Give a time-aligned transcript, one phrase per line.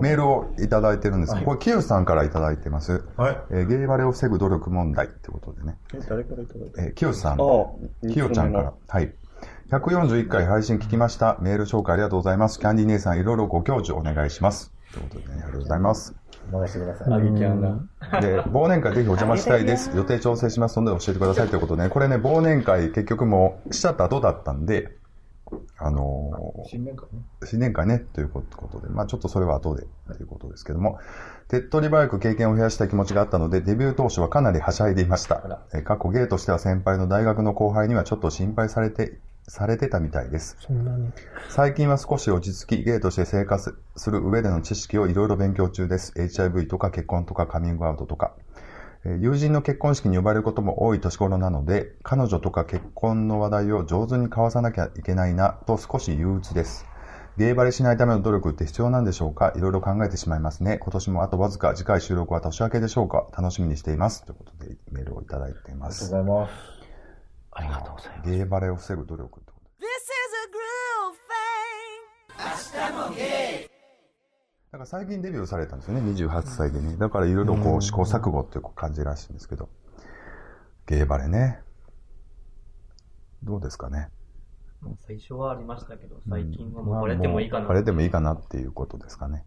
[0.00, 3.04] メールをいただいてるんですけど、これ、キヨさんからいただいてます。
[3.16, 3.38] はい。
[3.50, 5.78] えーゲイバレを防ぐ努力問題ってことでね。
[5.94, 7.36] え、誰からいただいたえー、キヨさん、あ
[8.12, 8.72] キヨちゃんから。
[8.88, 9.14] はい。
[9.70, 11.38] 141回配信聞きました。
[11.40, 12.58] メール紹介ありがとうございます。
[12.58, 14.72] キャンディー姉さん、いろいろご教授お願いします。
[14.92, 16.14] ということでね、ありがとうございます。
[16.52, 17.12] お願いしてください。
[17.12, 18.20] あげキャンが。
[18.20, 19.92] で、忘年会ぜひお邪魔したいです。
[19.94, 24.96] 予定調整しますので教えてくださいということでね、これね、忘年会結局もうしちゃった後だったんで、
[25.78, 27.22] あのー新年会ね。
[27.44, 30.98] 新年会ね、ということで、まあちょっとそれは後で、ということですけども、
[31.48, 35.60] 手っ取り早く経験を増やしたい気持ちがあったので、デビュー当初はかなりはしゃいでいました。
[35.74, 39.18] えー過去ゲイとしては先輩の大学の後輩にはちょっと心配されて、
[39.48, 40.56] されてたみたいです。
[41.48, 46.12] 最近は少し落ち着き、ゲイとして生活する上での知識をいろいろ勉強中です。
[46.16, 48.34] HIV とか結婚とかカミングアウトとか。
[49.04, 56.86] えー友人の結婚式に呼ばれることも多い年頃なので、彼女とか結婚の話題を上手に交わさなきゃいけないなと少し憂鬱です。
[57.38, 59.52] ゲイバレしないための努力って必要なんでしょうか？
[59.56, 60.76] いろいろ考えてしまいますね。
[60.78, 63.28] 今年もあとわずか、次回収録は年明けでしょうか？
[63.32, 64.26] 楽しみにしています。
[64.26, 66.04] ということでメールをいただいています。
[66.14, 66.52] ありがとうございます。
[67.52, 68.30] ありがとうございます。
[68.30, 71.16] ゲイバレを防ぐ努力ってこと This is a groove
[73.46, 73.79] thing.
[74.72, 76.96] だから最近デビューされたんですよね、28歳でね。
[76.96, 79.68] だからいろいろこう試行錯誤っていう感じらしいんですけど。
[80.86, 81.60] ゲーバレね。
[83.42, 84.10] どうですかね。
[85.06, 87.66] 最初はありましたけど、最近はもうバレてもいいかな。
[87.66, 89.44] バレてもいいかなっていうことですかね。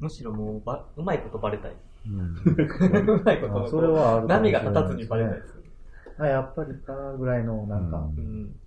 [0.00, 1.76] むしろもうば、うまいことバレたい。
[2.06, 5.54] うん うまいことあそれはあるかもしれない波が立たずにバレたいです。
[6.18, 8.60] あ、やっぱりか、ぐらいの、なんか、うんうん。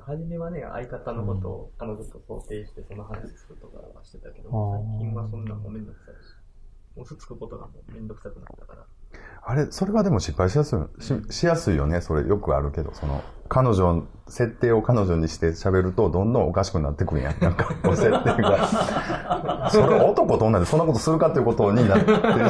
[0.00, 6.42] 初めはね、相方のことを彼女と想定してその話するとかはしてたけど、最近はそんなもうめんどくさいし、
[6.96, 8.86] 嘘つくことがもうめんどくさくなったから。
[9.44, 12.00] あれ、それはでも失敗しやすい、ししやすいよね。
[12.00, 17.40] それよくあるけど、その、彼女、設定を彼女にして喋ると、どんどんおかしくなってくるやん。
[17.40, 19.68] なんか、こう設定が。
[19.70, 22.04] それ男と同じで、そんなことするかっていうことになっ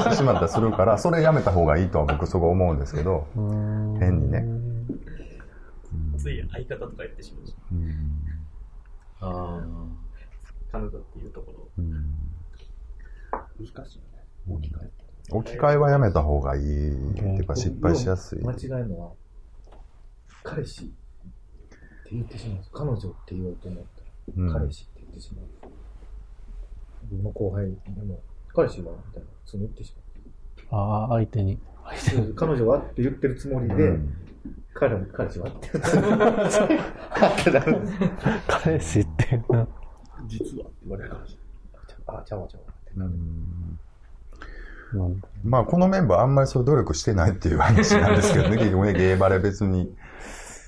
[0.05, 4.62] てしまったりするから、それやめた方がいいとは僕すごい思うんですけど、変にね。
[6.23, 8.23] つい相方とか言ってしまうし、うん
[9.21, 9.61] あ
[10.71, 11.69] 彼女っていうところ。
[11.79, 12.15] うん
[13.59, 14.25] 難しいよね。
[14.49, 14.91] 置き換え
[15.31, 18.41] 置き換えはやめた方がいいっていうか失敗しやすい。
[18.41, 19.13] 間違えるのは、
[20.43, 20.95] 彼氏って
[22.13, 22.63] 言ってしまう。
[22.73, 24.07] 彼女って言おうと思ったら、
[24.37, 25.45] うん彼氏って言ってしまう。
[27.11, 28.21] 僕の後輩でも、
[28.55, 29.95] 彼氏はみたいな、そう言ってし
[30.71, 31.59] ああ、相手に。
[31.85, 31.91] ま
[32.25, 32.35] う。
[32.35, 34.15] 彼女はって言ってるつもりで、うん
[34.75, 35.49] 彼彼氏は？
[35.49, 35.69] っ て
[38.49, 39.67] 彼氏ってな。
[40.27, 41.37] 実はって言われるかもしれ
[42.15, 42.21] ない。
[42.21, 43.13] あ、ちゃうわちゃうわってなる。
[45.45, 49.95] まあ、このメンバーあんまりそう努力してないっていう話なんですけどね、 結局ね、ゲーバレ別に。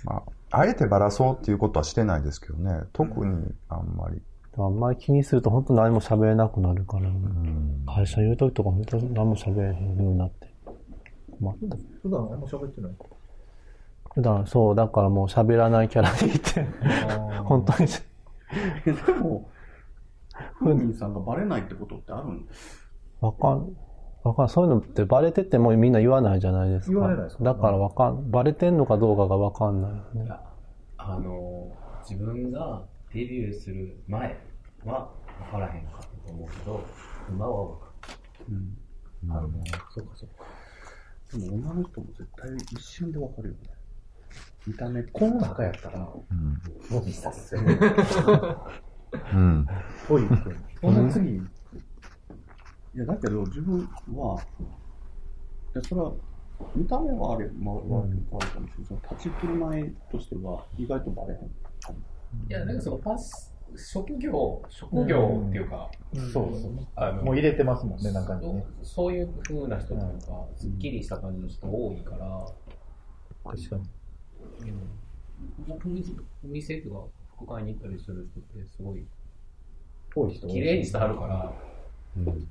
[0.05, 4.23] まあ、あえてバラそうっていうことはしてないですけどね、特にあんまり。
[4.57, 10.49] あんまり気にすると本当何も喋れなくなるから、うん会社言うときとか本当何も喋れへんようになって。
[11.41, 11.55] まあ、
[12.03, 12.93] 普段あんま喋ってない。
[14.15, 16.67] 普段そう、だからもう喋らないキャラにいて、
[17.45, 17.89] 本当に。
[18.85, 19.51] でも、
[20.55, 22.49] ふうみんさんがバレないってことってあるん
[23.21, 23.77] わかん、
[24.23, 26.93] わかん、そういうのってバレててもみんな言わないじゃないですか。
[26.93, 30.31] 言われないですかだからわかん、バレてんのかどうかがわかんないよね。
[30.97, 31.71] あの
[32.09, 32.83] 自分が
[33.13, 34.39] デビューする前
[34.85, 35.11] は
[35.51, 36.81] 分からへんかったと思うけど
[37.29, 37.87] 今は分か
[38.49, 39.31] うん。
[39.31, 39.49] あの、
[39.91, 40.45] そうかそうか。
[41.39, 43.74] でも女の人も絶対一瞬でわかるよね。
[44.67, 46.61] 見た目、この中やったら、うん
[46.91, 47.61] もうさせう
[49.37, 49.67] ん。
[50.09, 50.23] ぽい。
[50.81, 51.41] この次、い
[52.95, 54.41] や、だけど自分は、
[55.75, 56.13] いやそれは、
[56.75, 61.41] 見た目はあれ、まあ、悪いかもしれないけど、その立ち振る舞いとしては意外とバレへん。
[61.45, 66.87] いやなんかそのパス職業職業っていうか、そうそう。
[66.97, 68.65] あのもう入れてますもんね、中にね。
[68.83, 72.47] そそういう風な人というか、すっきりした感じの人多いから、
[73.45, 73.83] 確かに。
[75.69, 76.13] お店
[76.45, 77.01] お店とか
[77.37, 79.05] 服買いに行ったりする人ってすごい
[80.15, 81.53] 多い人多い綺麗にしてはるから、
[82.17, 82.49] うん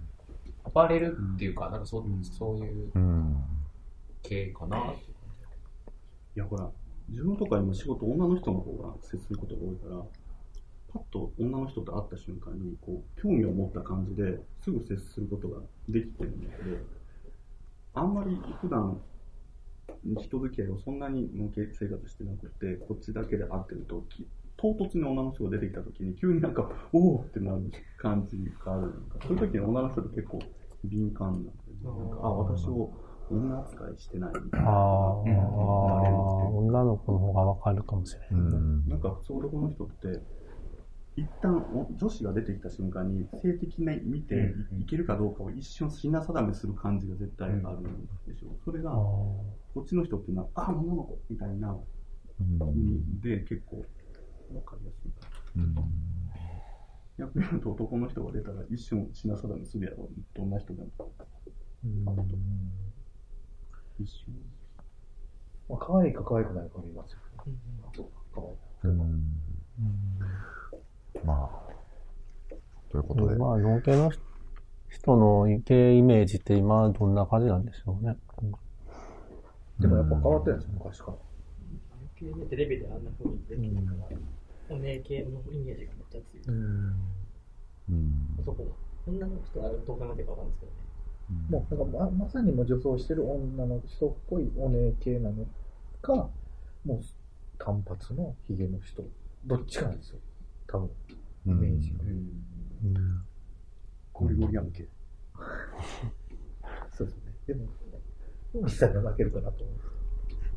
[0.65, 3.44] アパレルっていうか、なんかそ,、うそういううん。
[4.21, 5.23] 系かなっていう感
[6.35, 6.69] いや、ほら、
[7.09, 10.01] 自分とか今仕事、女の人の方が接することが多いから、
[10.94, 15.59] パッと女の人と会った瞬間に、こう、興味を持った感じですぐ接することが
[15.89, 16.77] できてるんだけど、
[17.95, 19.00] あんまり普段、
[20.05, 24.27] 人付き合いをそんなにのけ生活してなくて、こっちだけで会ってるとき、
[24.57, 30.39] 唐突に女の人が出てきたときに、急になんか、おおってなる感じがあるのか、そういうときに女の人って結構
[30.83, 31.50] 敏感なんで、
[31.83, 32.94] なんか、あ、私を
[33.29, 34.69] 女扱いしてないみたいな。
[34.69, 36.57] ああ、うん。
[36.67, 38.44] 女の子の方がわかるかもしれうない。
[38.59, 38.88] ん。
[38.89, 39.00] なん。
[39.00, 40.21] か普通男の人って、
[41.15, 48.56] 一旦お女子が出てきた瞬間に性的な見てうんいけるかどうかを一瞬品定めする感じが絶対あるんでしょ。
[48.65, 49.45] それが、あこ
[49.81, 51.77] っちの人っていうのは、あ、女の子みたいな
[53.21, 53.86] で結構
[54.56, 55.12] わかりやすい。
[55.57, 55.75] うん
[57.19, 60.10] 逆に言うと男の人が出たら一瞬品定めするやろ。
[60.33, 60.89] どんな人でも。
[64.00, 64.33] 一瞬。
[65.69, 67.19] まあ、可愛いか可愛くないかありますよ。
[68.33, 68.54] 可愛い。
[71.21, 72.54] うんまあ、
[72.92, 74.12] ということで、まあ、農系の
[74.89, 78.18] 人のイケイメージって今どんな感じなんでしょうね。
[79.80, 81.18] でもやっぱ変わってるんですよ、昔から。
[82.15, 84.06] 系でテレビであんな風に出てるか
[84.69, 86.56] ら、お姉系のイメージがめっちゃ強い。
[86.56, 86.94] うん
[88.45, 88.71] そこだ。
[89.06, 90.77] 女の人はどう考えてるかわかんないですけどね。
[91.50, 95.45] もう、なんかままさにもう女装してる女の人っぽいお姉系なの
[96.01, 96.30] か、
[96.86, 97.01] もう
[97.57, 99.04] 単発のヒゲの人、
[99.45, 100.19] どっちかなんですよ。
[100.73, 100.89] 多分、
[101.45, 101.99] イメージが。
[104.11, 104.87] ゴリゴリやんけ。
[106.91, 107.21] そうですね。
[107.45, 107.67] でも、
[108.55, 109.73] ミサが負けるかなと思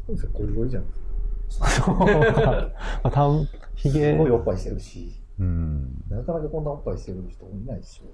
[0.08, 0.30] うんですよ。
[0.32, 0.94] ゴリゴリじゃないで
[1.50, 1.68] すか。
[1.68, 2.02] そうか。
[2.02, 8.04] まあ、たん、ひげすごいおっぱいしてるし、うんなかなかこんなおっぱいしてる人いないでしょ。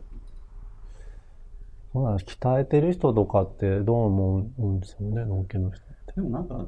[1.93, 6.15] そうなんです鍛えてる人とかってどう思うんですよね、農系の人って。
[6.17, 6.67] でもなんか、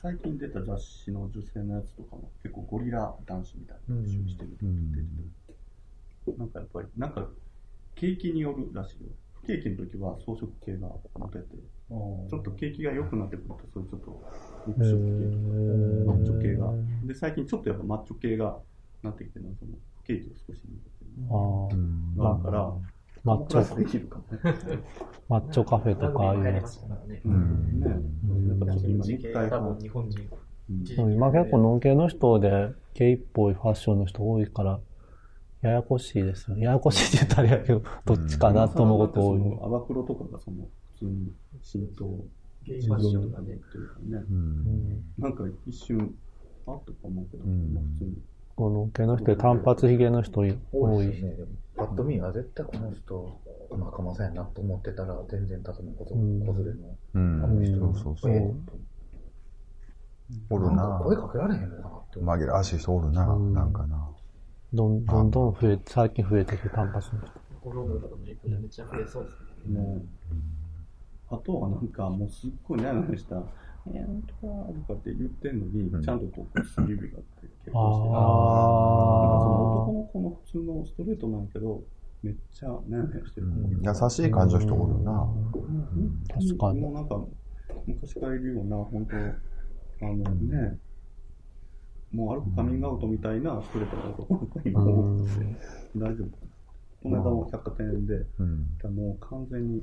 [0.00, 7.26] 最近出た雑誌の女性のやつとかも結構ゴリラ男子みたいな話をしてる、うん出ててなんかやっぱり、なんか
[7.96, 9.08] 景気によるらしいよ。
[9.40, 11.56] 不景気の時は装飾系がモテて、
[11.88, 14.22] ちょっと景気が良くなってくると、そういうちょっと
[14.68, 16.70] 肉食系、マッチョ系が。
[17.04, 18.58] で、最近ちょっとやっぱマッチョ系が
[19.02, 19.72] なってきてるのは、その
[20.02, 20.98] 不景気を少し見てる
[21.30, 22.72] あだから、
[23.28, 24.38] マッチョプラスできるかもね。
[25.28, 26.80] マッチョカフェとかああいうやつ
[30.96, 34.80] 今、結構農系の人でゲイっぽいファッションの人多いから、
[35.62, 36.64] ややこしいですよね。
[36.64, 39.58] ややこしいって言ったらあれやけど、どっちかなと思うこと多い。
[39.62, 41.32] アバクロとかがその普通に
[41.62, 42.24] 浸透
[42.64, 43.58] ゲイファッションとかね。
[43.72, 46.14] というかね、うんなんか一瞬、
[46.66, 48.22] あと思うけど、普通に。
[48.56, 50.58] この農系の人で単発ヒゲの人多いし。
[50.72, 51.36] 多いですよね。
[51.78, 53.40] パッと見は絶対この人、
[53.70, 56.98] 仲間さんやなと思ってたら、全然ただのこと、うん子連れの。
[57.14, 58.32] うんあの人そうそうそう。
[58.32, 58.54] えー
[60.50, 62.36] おるな声かけられへんのかなって思う。
[62.36, 64.10] 紛らわしい人おるな、うんなんかな。
[64.74, 67.30] どんどんどん増え、最近増えてる単発の人。
[67.62, 70.02] ゴロゴロとかの影響でめっちゃ増えそうですね。
[71.30, 73.42] あとはなんかもうすっごい悩みした、
[73.94, 81.82] えー、なんとかとかって言ってんのに、うんちゃんとこう薬指があって結婚して、なんかそのあ男の子の普通のストレートなんやけど、
[82.22, 83.46] めっちゃ悩みしてる。
[83.46, 85.28] うん優しい感じの人おるな。
[86.34, 87.24] 確かにもうなんか、
[87.86, 89.16] 昔からいるような、本当
[90.06, 90.78] あのね、
[92.12, 94.62] もう歩くカミングアウトみたいなストレートな男の子あ。
[94.64, 95.56] 今う多くて、ん。
[95.96, 96.28] 大丈夫。
[97.02, 98.66] この間も百貨店で、うん。
[98.94, 99.80] もう完全に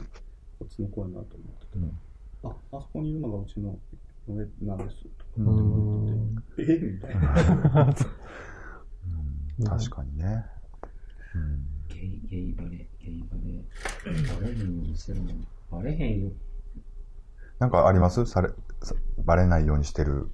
[0.60, 1.96] こっちの子やなと思ってうんて、
[2.50, 3.78] あ、あそこにいるのがうちの
[4.28, 7.96] 嫁なんですとかう言んってえみたいな。
[9.58, 10.46] うん確かにね。
[11.36, 12.70] うんゲイ、ゲイバレ、
[13.00, 13.64] ゲイバレ。
[14.42, 15.48] バレへんようにしてるのに。
[15.72, 16.32] バレへんよ。
[17.60, 18.26] なんかあります？
[18.26, 18.50] され、
[18.82, 20.30] さバレないようにしてる。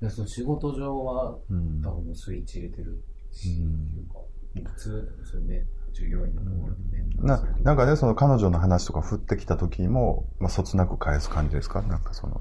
[0.00, 4.26] いや、その仕事上は、うん多分スイッチ入れてるし、うんっていうか、も
[4.56, 7.06] う普通、それね、従業員のところでね。
[7.18, 11.82] な、なんかね、その彼女の話とか振ってきた時も、まあ、そつなく返す感じですか？
[11.82, 12.40] なんかその、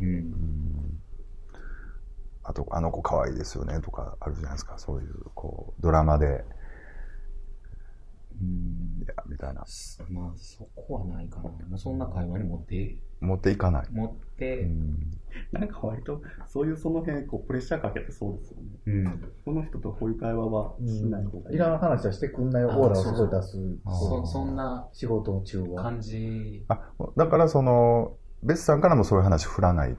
[0.00, 0.06] うん。
[0.06, 1.02] うん
[2.48, 4.78] あと、あの子可愛いですよねとかあるじゃないですか。
[4.78, 6.44] そういう、こう、ドラマで、
[8.40, 9.64] うんいや、みたいな。
[10.10, 11.50] まあ、そこはないかな。
[11.68, 13.86] まあ、そんな会話に持って、持っていかない。
[13.90, 15.10] 持って、うん
[15.52, 18.68] なんか割と、そういうその辺、こう、プレッシャーかけてそうですよね。
[18.86, 19.32] うん。
[19.44, 21.56] この人とこういう会話はしない方がいい。
[21.56, 23.58] いらん話はしてくんないオーラをすごい出す。
[23.84, 25.82] あそ、そんな仕事中は。
[25.82, 26.80] 感じ、あ、
[27.16, 29.96] だからその、ベスさんからもそういう話振らない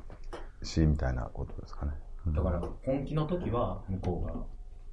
[0.63, 1.91] し、みたいなことですかね。
[2.25, 4.34] うんだから、本気の時は、向こうが、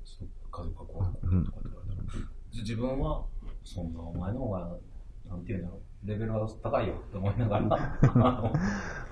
[0.04, 3.24] そう家族がこうなったとかって言われたら、自分は、
[3.64, 4.76] そんな、お前の方が、
[5.28, 8.52] なんていうんだろう、レベルが高いよって思いながら、 あの、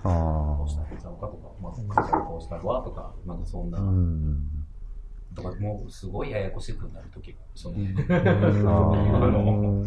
[0.04, 1.72] あこうしたらいいんちゃうかとか、まあ、
[2.20, 3.80] こうしたるわとか、なんかそんな、あ。
[3.80, 4.48] うん。
[5.34, 9.84] とか、もうすごいややこしくなるときが、その、ああの、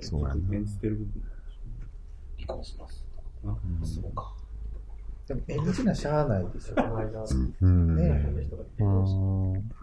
[0.00, 0.56] そうやね。
[0.58, 1.22] 演じてる部分。
[2.38, 3.04] 離婚します。
[3.44, 4.32] あそうか。
[5.26, 6.74] でも演じなしゃあないでしょ。
[6.74, 7.24] この間、
[7.60, 7.96] うん。
[7.96, 9.80] ねこの人が出てう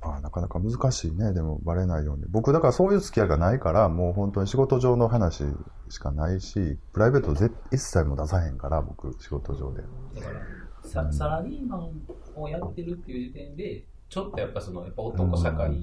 [0.00, 2.24] まあなかなか難しいね、でもバレないように。
[2.28, 5.44] 僕、だからそういう付き合いがないから、もう本当に仕事上の話
[5.88, 9.82] しかないし、プライベートぜ一切も出さへんから、僕、仕事上で。
[10.14, 10.40] だから
[10.82, 11.90] さサラリーマン
[12.36, 15.76] をやってるっていう時点で、ちょっとやっぱその、やっぱ男社会で、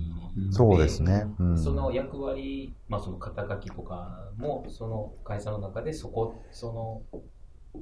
[0.52, 1.26] そうですね。
[1.38, 1.58] うん。
[1.58, 7.22] その役割、まあその肩書きとかも、その会社の中でそこ、その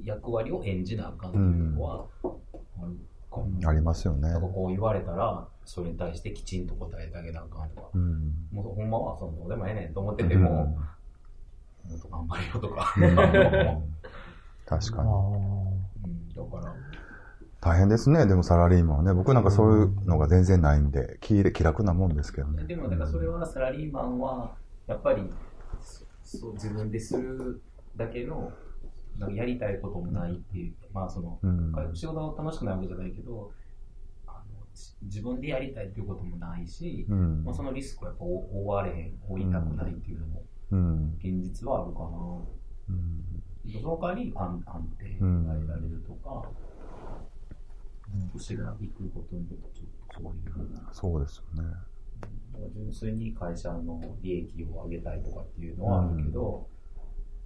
[0.02, 2.98] 役割を演じなあかんっていうのは、ある
[3.34, 4.40] かもありますよねなん。
[4.40, 8.32] かこう言われたら、それに対してきちんと答えてあげなあかんとか、うん。
[8.52, 13.94] もうほんまはそのどうでもええねんと思ってても、もっと頑張れよとか、うんうん
[14.66, 15.08] 確かに。
[15.10, 16.74] あーだから、
[17.60, 19.12] 大変ですね、でもサラリーマンはね。
[19.12, 22.64] 僕なんかそういうのが全然ないんで、気気楽なもんですけどね。
[22.64, 24.54] でもだからそれはサラリーマンは、
[24.86, 25.30] やっぱり
[25.80, 26.04] そ
[26.38, 27.60] そう自分でする
[27.96, 28.52] だけの、
[29.18, 31.72] なんかやりたいこともないっていう、まあその、うん。
[31.94, 33.52] 仕事が楽しくないわけじゃないけど、
[34.26, 40.42] あのし自分でやりたいっていうこともないし、うんまあ、そのリスクをやっぱ負われへん、負いたくないっていうのも
[40.72, 41.14] うん。
[41.18, 42.06] 現実はあるかな。
[42.88, 43.42] うん。
[43.72, 46.50] その代わり安安定が得られるとか、
[48.32, 51.70] 年がいくことによってちょっとそういう、そうですよね。
[52.74, 56.68] 純粋に会社の利益を上げたいとかっていうのはあるけど、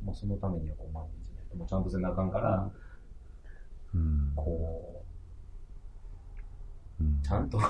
[0.04, 2.70] まあ、そのためにはこう毎日ね、もうちゃんとせなあかんから、
[3.94, 4.32] うん。
[4.36, 5.02] こ
[7.00, 7.62] うんう、ちゃんと、ち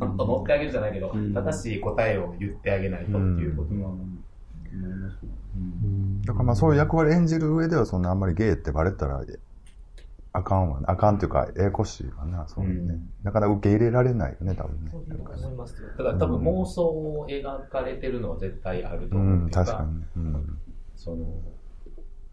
[0.00, 5.30] ゃんと乗ってあげるじゃないけど、うん正しい答えを言ってあげないとっていうことまあ、も、思いますね。
[5.56, 9.22] うんだからまあそういう役割演じる上ではそんなあんまりゲイってバレたら
[10.34, 10.86] あかんわね。
[10.88, 12.94] あかんっていうか、ややこしいわな、そういうね。
[12.94, 14.90] うんなかなか受け入れられないよね、多分ね。
[14.90, 15.88] そう思いますよ。
[15.90, 20.06] だから多分妄想を描かれてるのは絶対あるとうん、思うけど、確かにね。
[20.16, 20.58] うん。
[20.96, 21.26] その、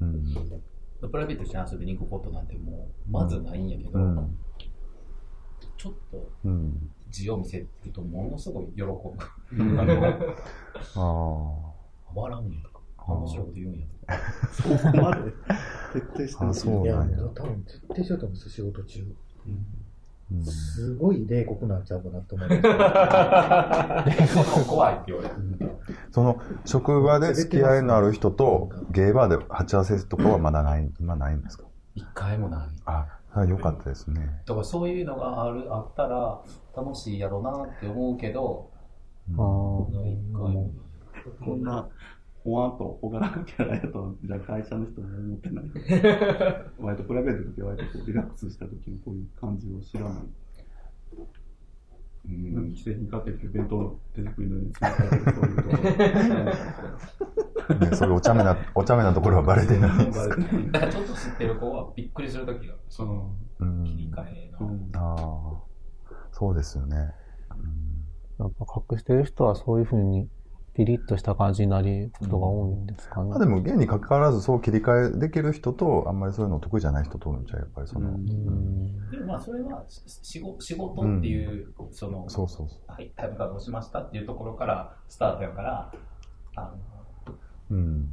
[0.02, 0.26] うん。
[1.08, 4.38] プライベートして遊びに行くことなんてもう、まずないんやけど、うん。
[5.78, 6.92] ちょっとうん。
[7.10, 8.90] 字を見せるとものすごい喜ぶ。
[9.54, 9.94] うんあの
[10.96, 12.14] ああ。
[12.14, 12.82] 笑うんやとか、
[13.14, 14.14] 面白いこと言うんやとか。
[14.52, 15.32] そこまで
[15.94, 19.16] 徹底してあそういや、なんや多分絶対しようと思うんですよ、仕事中。
[19.48, 19.79] うん
[20.46, 22.56] すごい冷酷なんちゃうかなと思いま
[24.08, 24.64] す。
[24.70, 25.36] 怖いって言われる。
[26.12, 31.64] その、職場で付き合いのある人と、ゲイバーで鉢合わせるとこはまだない、今ないんですか？
[31.96, 32.68] 一回もない。
[32.86, 34.42] あ、あよかったですね。
[34.46, 36.40] だからそういうのがある、あったら
[36.78, 38.70] 楽しいやろうなって思うけど、
[39.36, 40.70] あー一回も。
[41.44, 41.88] こんな、
[42.44, 45.66] ほわんと、ほがらかキャラやと、じゃあ会社の人も思ってない。
[46.80, 50.14] 割とプライベートの時は割とこうリラックスした時にこういう感じを知らない。
[50.14, 50.16] う
[52.32, 55.72] ん既製品買ってきて弁当の手作りのように詰めてそういうとこ
[57.74, 57.80] ろ。
[57.80, 60.36] ね、そういうお茶目な、お茶目なところはバレてないんですか。
[60.38, 60.44] だ
[60.80, 64.68] からちょっと知ってる子はびっくりするときが、そのうん切り替えの。
[64.68, 65.62] うんああ、
[66.32, 67.14] そうですよね。
[68.40, 70.30] やっぱ隠してる人はそういうふうに
[70.80, 73.32] ピリッとした感じになることが多いんですかね。
[73.32, 85.92] まあでも、現に関わらずそう切り替えできる人と、あんまりそういうの得意じゃない人とんじゃ、やっぱりその、うんうんでもまあそれはし仕事仕事っていう、その、そうそうそはい、タイムカードをしましたっていうところからスタートやから、
[86.56, 87.34] あの
[87.72, 87.76] う。
[87.76, 88.08] うん。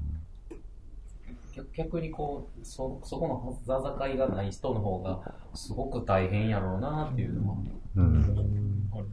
[1.55, 5.21] 逆逆にこうそ、そこの座境がない人の方が
[5.55, 7.57] すごく大変やろうなっていうのは
[7.95, 8.91] うん。
[8.93, 9.07] ある。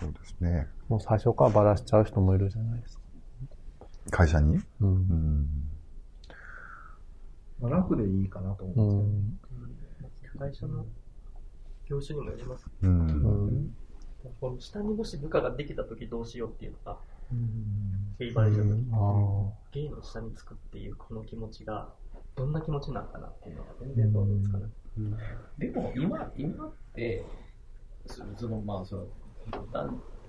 [0.00, 0.66] そうですね。
[0.88, 3.02] もう最初からバラしちゃう人もいるじゃないですか。
[4.10, 4.56] 会社に？
[4.56, 4.62] う。
[4.80, 4.90] うん
[5.42, 5.46] ん。
[7.60, 9.38] まあ楽でいいかなとう思うんん。
[10.38, 10.86] 会社の
[11.86, 12.66] 業種にもよります。
[12.82, 12.86] う。
[12.86, 13.74] うんん。
[14.40, 16.98] この下にもし部下ができたときどうしようっていうのが、
[17.30, 21.88] うんゲイバレーションのあゲイの下につくっていうこの気持ちが、
[22.34, 24.70] どんな気持ちなのかなっていうのが全然想像つかない。
[25.58, 27.24] でも今、今って、
[28.06, 29.06] そそのまあその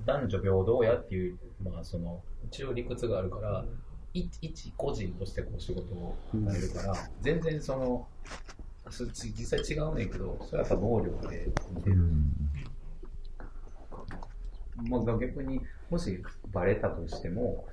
[0.05, 3.65] 男男女平等やっていう、まあその一応理屈があるから、
[4.13, 6.15] い一個人としてこう仕事を
[6.45, 8.07] やれるから、全然その、
[8.89, 11.97] そ実際違うねんけど、それはやっぱ能力で見てる。
[14.89, 17.65] まあ、逆にもしバレたとしても、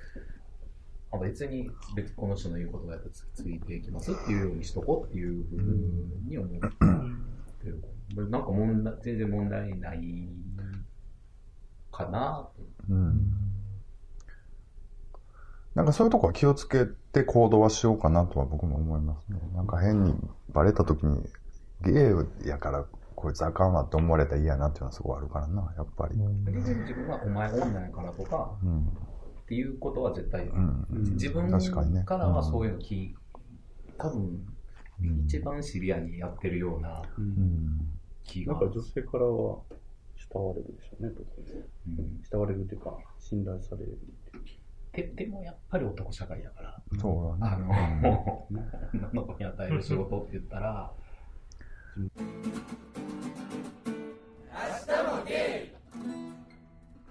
[1.11, 8.29] あ別に別にこの人の言うことがやったらつついていきますっていうようにしとこうっていうふうに思ってる。
[8.29, 9.99] なんか問題、全然問題ない
[11.97, 12.47] かな。
[12.89, 13.33] うん。
[15.75, 19.39] なんかそういうとこは気をつけて行動はしようかなとは僕も思いますね。
[19.55, 20.15] なんか変に
[20.49, 21.21] バレた時に、
[21.81, 22.11] ゲ
[22.45, 22.85] イやから
[23.15, 26.17] こいつあかんわって思われたら嫌なっていうのはすごいあるからな、やっぱり。
[26.17, 28.79] 全然自分はお前女やからとかうん。
[28.79, 28.83] っ
[29.47, 30.85] ていうことは絶対、うん。
[31.13, 33.15] 自分確かにねからはそういうの気、
[33.97, 34.45] 多分
[35.01, 37.03] うん一番シビアにやってるような。
[38.23, 39.59] 気がなんか女性からは、
[40.29, 41.11] 慕われるでしょうね。
[41.97, 43.97] うん慕われるというか、信頼される。
[44.93, 48.01] ででもやっぱり男社会やから、そうだあね。
[48.01, 50.91] の、 女の子に与える仕事って言ったら、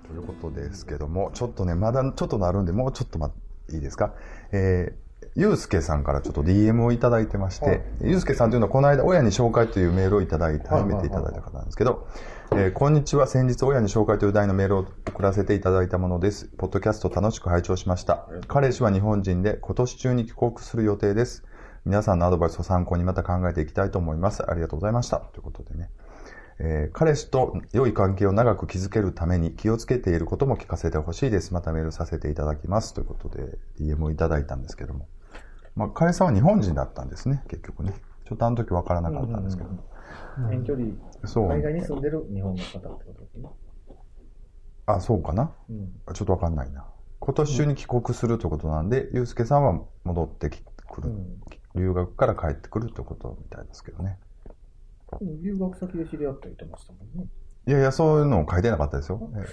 [0.07, 3.33] ということですけども、ちょっとね、まだちょっとなるんで、もうちょっとま、
[3.73, 4.15] いいですか？
[4.53, 12.07] えー、ゆうすけさんからちょっと DM をいただいてまして、はいゆうすけさんというのはこの間親に紹介というメールをいただいて、はい初めていただいた方なんですけど、
[12.53, 13.27] えーこんにちは。
[13.27, 16.47] 先日親に紹介という題のメールを送らせていただいたものです。
[16.57, 18.29] ポッドキャスト楽しく拝聴しました。
[18.47, 21.45] 彼氏は日本人で今年中に帰国する予定です。
[21.85, 24.49] 皆さんのアドバイスを参考にまた考えていきたいと思います。
[24.49, 25.19] ありがとうございました。
[25.19, 25.91] ということでね。
[26.59, 31.53] えー彼氏と良い関係を長く築けるために気をつけていることも聞かせてほしいです。
[31.53, 32.95] またメールさせていただきます。
[32.95, 35.09] ということで、DM をいただいたんですけども。
[35.75, 37.93] まあ、彼氏さんは日本人だったんですね、結局ね。
[38.25, 39.71] ちょっとあの時分からなかったんですけど。
[40.53, 40.87] 遠距離。
[41.49, 43.49] 海外に住んでる日本の方ってことですね。
[44.87, 45.53] あ、そうかな？
[45.69, 45.93] うん。
[46.15, 46.87] ちょっと分かんないな。
[47.19, 51.41] 今年中に帰国するということなんで、ゆうすけさんは戻ってきくる、うん
[51.75, 54.19] 留学から帰ってくるということみたいですけどね。
[55.43, 57.27] 留学先で知り合った言ってましたもんね。
[57.67, 59.31] いやいや、そういうのを書いてなかったですよ。
[59.35, 59.47] え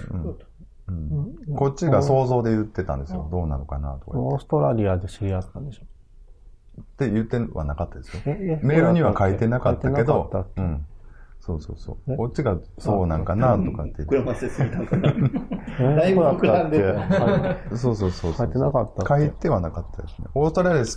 [0.88, 3.28] うんこっちが想像で言ってたんですよ。
[3.30, 5.84] どうなのかなとか言ってオーストラリアで知り合ったんでしょ
[6.82, 8.22] って言ってはなかったですよ。
[8.26, 10.86] えメールには書いてなかったけどっ、たっうん。
[11.40, 12.14] そうそうそう。
[12.14, 12.16] え？
[12.16, 15.12] こっちがそうなんかなとかって膨らませすぎたんかな。
[15.12, 18.48] だいぶ膨らんでそうだったっけそうそうそうそう。
[18.48, 20.28] 書いてなかった書いてはなかったですね。
[20.34, 20.90] オーストラリアで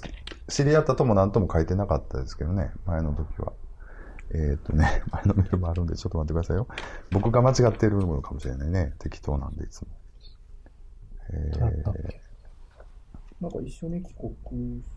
[0.48, 3.52] 知り合ったとも何とも書いてなかったですけどね、前の時は。
[4.30, 6.66] えーっとね、 前のメールもあるんで、ちょっと待ってくださいよ。
[7.10, 8.94] 僕が間違っているのかもしれないね。
[8.98, 9.88] 適当なんで、いつも。
[11.32, 12.20] えーけ？
[13.40, 14.14] なんか一緒に帰
[14.48, 14.95] 国して。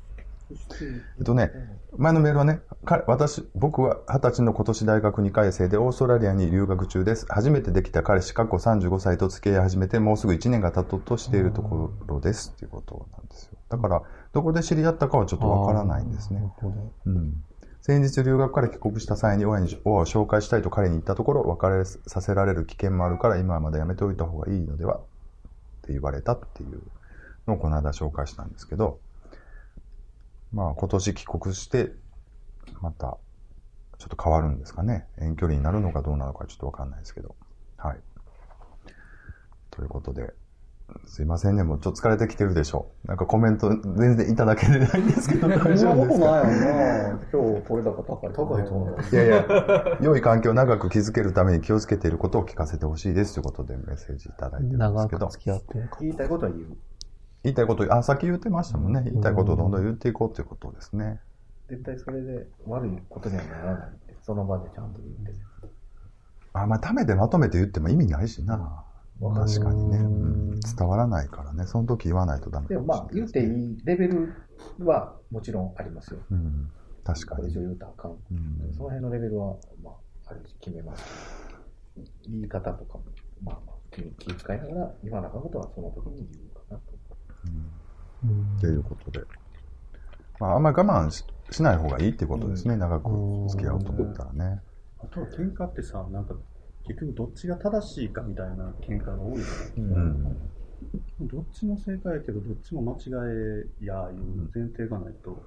[0.51, 1.51] えっとね、
[1.97, 7.25] 前のメールはね、か私、僕は20歳の今年大学2回生でオーストラリアに留学中です。
[7.29, 12.53] 初めてできた彼氏、過去35歳と付き合い始めて、もうすぐ1年が経とうとしているところです。
[12.55, 13.57] っていうことなんですよ。
[13.69, 14.01] だから、
[14.33, 16.51] どこで知り合ったかはちょっとわからないんですね。
[17.05, 17.43] うん。
[17.81, 24.97] 先日留学から帰国した際に親に親を紹介したいと彼に言ったところ、別れさせられる危険もあるから今はまだやめておいた方がいいのでは？
[24.97, 25.01] っ
[25.83, 26.81] て言われたっていう
[27.47, 28.99] のをこの間紹介したんですけど、
[30.51, 31.91] まあ今年帰国して、
[32.81, 33.17] また
[33.97, 35.07] ちょっと変わるんですかね。
[35.19, 37.35] 遠距離になるのかどうなのかちょっとわかんないですけど。
[37.77, 37.99] はい。
[39.71, 40.33] ということで、
[41.05, 41.63] すいませんね。
[41.63, 43.07] もうちょっと疲れてきてるでしょう。
[43.07, 46.41] なんかコメント全然いただけてないんですけど、大丈夫ですか？
[46.43, 48.33] ないよな今日取れ高高い。
[48.33, 48.97] 高いと思う。
[49.11, 55.65] いやいや、良い環境を長く築けるために気をつけていることを聞かせてほしいですということでメッセージいただいてるんです長けどく、付き合って
[56.01, 56.77] 言いたいことは言う。
[57.43, 59.03] 言いたいこと、あ、さっき言ってましたもんね。
[59.05, 61.19] 言いたいことをどんどん言っていこうということですね。
[61.69, 64.15] 絶対それで悪いことにはならないって。
[64.21, 65.41] その場でちゃんと言って。
[66.53, 68.83] あ、まあ、ためてまとめて言っても意味ないしな。
[69.21, 70.59] 確かにね、ううんん。
[70.59, 71.65] 伝わらないからね。
[71.65, 74.33] その時言わないとダメでもまあ、言っていいレベル
[74.79, 76.19] はもちろんありますよ。
[76.31, 76.71] うん。
[77.03, 77.51] 確かにこれ以。
[77.53, 78.11] 上言うたらあかん。
[78.11, 81.03] うんその辺のレベルは、まあ、ある決めます。
[82.27, 83.03] 言い方とかも、
[83.43, 86.48] まあまあ、気気遣いながら、言わなあかんことはその時に言う
[87.41, 88.61] かなと。
[88.61, 89.25] ということで。
[90.39, 92.77] まあ、あんまり我慢ししない方がいいっていうことですね。
[92.77, 93.09] 長く
[93.49, 94.61] 付き合おうと思ったらね。
[94.99, 96.35] あとは喧嘩ってさ、なんか、
[96.87, 101.27] 結局どっちが正しいかみたいな喧嘩が多いじゃないうん。
[101.27, 102.97] どっちも正解やけど、どっちも間違
[103.81, 105.41] えやいう前提がないと、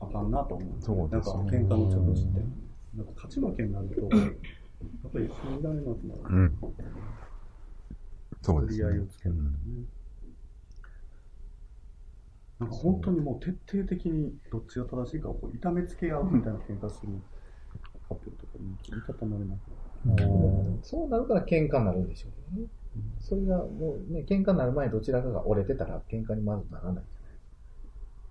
[0.00, 0.68] あかんなと思う。
[0.80, 2.40] そうですねなんか喧嘩のちょって。
[2.96, 6.36] なんか勝ち負けになると、やっぱり一緒にいられなくなる。
[6.36, 6.58] うん。
[8.42, 10.01] そうですね取り合いをつけるんだよね。
[12.62, 17.12] なんか本当にもう徹底的にどっちが正しいかをこう痛めつけ合うみたいな喧嘩する
[18.08, 22.66] カップルとかに言い方まれなくそうなるから喧嘩になるんでしょうね。
[23.20, 27.04] それがもうね、喧嘩になる前にどちらかが折れてたら喧嘩にまずならないじゃない。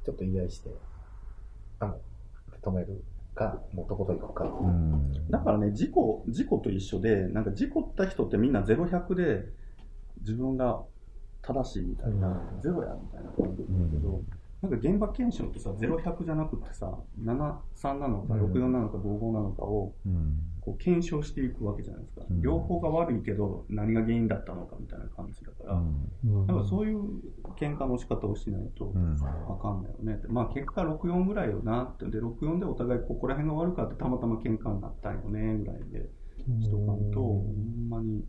[0.06, 0.70] ちょっと言い合いして、
[1.80, 1.98] あの、
[2.62, 3.04] 止める
[3.36, 4.44] か、もうとことん行くか。
[4.44, 5.32] うん。
[5.32, 9.46] だからね、事故、事故と一緒で、なんか事故った人ってみんな0、100で
[10.20, 10.84] 自分が
[11.42, 14.22] 正しいみたいな、うんゼロやみたいな感じなんだけど、
[14.62, 20.38] なんか現場検証ってさ、0、100じゃなくてさ、7、3なのか、うん64なのか、55なのかをうん。
[20.62, 22.22] こう検証していくわけじゃないですか。
[22.30, 27.02] うん両方が悪いけど、何が原因だったのかみたいな感じだから、うんなんかそういう
[27.60, 29.16] 喧嘩の仕方をしないとうん
[29.48, 30.28] わかんないよねって。
[30.28, 32.06] まあ結果64ぐらいよなって。
[32.06, 36.08] で、64でお互いここら辺が悪かってたまたま喧嘩になったんよねぐらいで
[36.62, 38.24] しとかんと、ほんまに、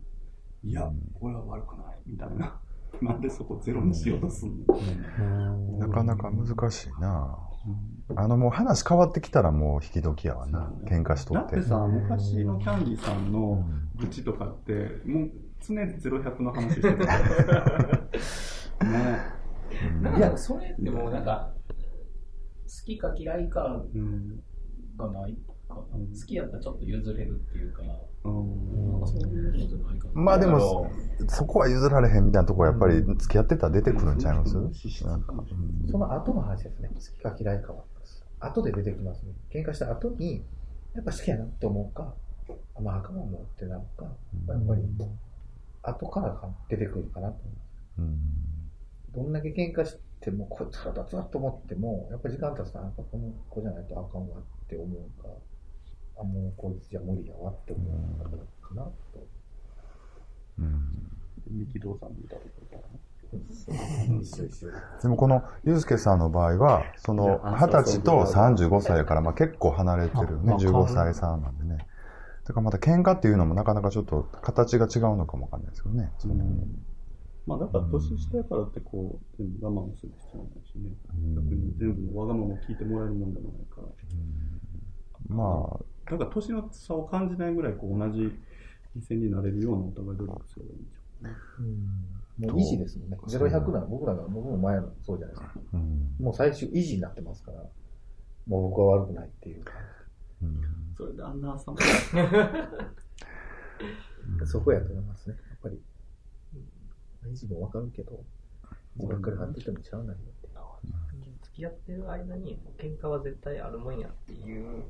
[0.63, 2.59] いや、俺は悪くないみたいな。
[3.01, 4.77] なんでそこゼロにしようとすんの、
[5.19, 10.71] うんなかなか難しいなうんあのもう話変わってきたらもう引き時やわな。
[10.85, 11.37] 喧嘩しとっ。
[11.37, 13.63] だっててさ、昔のキャンディーさんの
[13.95, 14.73] 愚痴とかって、
[15.05, 15.31] もう
[15.65, 16.97] 常に0100の話してた。
[18.85, 19.19] ね
[20.01, 24.39] なんかそれってもうなんか、好きか嫌いかうん。
[24.97, 25.81] がないかな。
[25.81, 27.81] 好きやったらちょっと譲れるっていうか、
[28.25, 28.92] うん。
[29.03, 30.13] なんかそういうのじゃないかな。
[30.13, 30.91] まあでも、
[31.27, 34.55] そこは譲られへんみたいなとこはやっぱり付き合ってたら出てくるんちゃいます？
[34.55, 34.73] なんん
[35.89, 36.89] その後の話ですね。
[36.93, 37.83] 好きか嫌いかは。
[38.39, 39.33] 後で出てきますね。
[39.53, 40.43] 喧嘩した後に、
[40.93, 42.13] やっぱ好きやなって思うか、
[42.75, 44.05] あまあ、あかんわもうってなるか、
[44.47, 44.83] やっぱり、
[45.83, 47.99] 後からか出てくるかなと思います。
[47.99, 48.17] うん
[49.13, 55.29] どんだけ喧嘩しても、こいつ腹立つわと思っても、やっぱり時間経つと、あやっぱこの子じゃないとあかんわって思うか、
[56.19, 58.29] あ、もうこいつじゃ無理やわって思うか
[58.75, 58.93] なと。
[60.59, 61.13] うん
[61.49, 62.43] 三木道さんみたいな。
[64.21, 64.69] 一緒一緒。
[65.01, 71.87] でもこのユうスケさんの場合は、その二十歳と35歳やから、まあ結構離れてるよね、あ15歳差なんでね。
[72.45, 76.11] だからまた喧嘩っていうのもなかなかちょっと形が違うのかもわかんないですけどね。
[76.17, 76.35] その
[77.45, 80.89] まあだから年下やからってこう、全部我慢する必要ないしね。
[81.35, 83.87] 逆に全部のわがままを聞いてもらえるもんでもないから。
[85.29, 88.31] まあ、なんか年の差を感じないぐらいこう同じ
[88.95, 91.35] 目線になれるようなお互い努力すればいいんじゃない？
[91.59, 93.17] うんもう維持ですもんね。
[93.27, 95.59] ゼロ100なら僕らが、僕も前のそうじゃないですか。
[95.73, 97.63] うんもう最終維持になってますから、
[98.47, 99.73] もう僕は悪くないっていうか、
[100.41, 100.61] うん
[100.97, 101.77] それであんな朝も。
[104.45, 105.35] そこやと思いますね。
[105.49, 105.79] やっぱり、
[107.27, 108.23] 維持もわかるけど、
[108.95, 110.43] 自分から張っててもしゃあないよって。
[111.43, 114.83] 付き合ってる間に喧嘩は絶対あるもんやっていう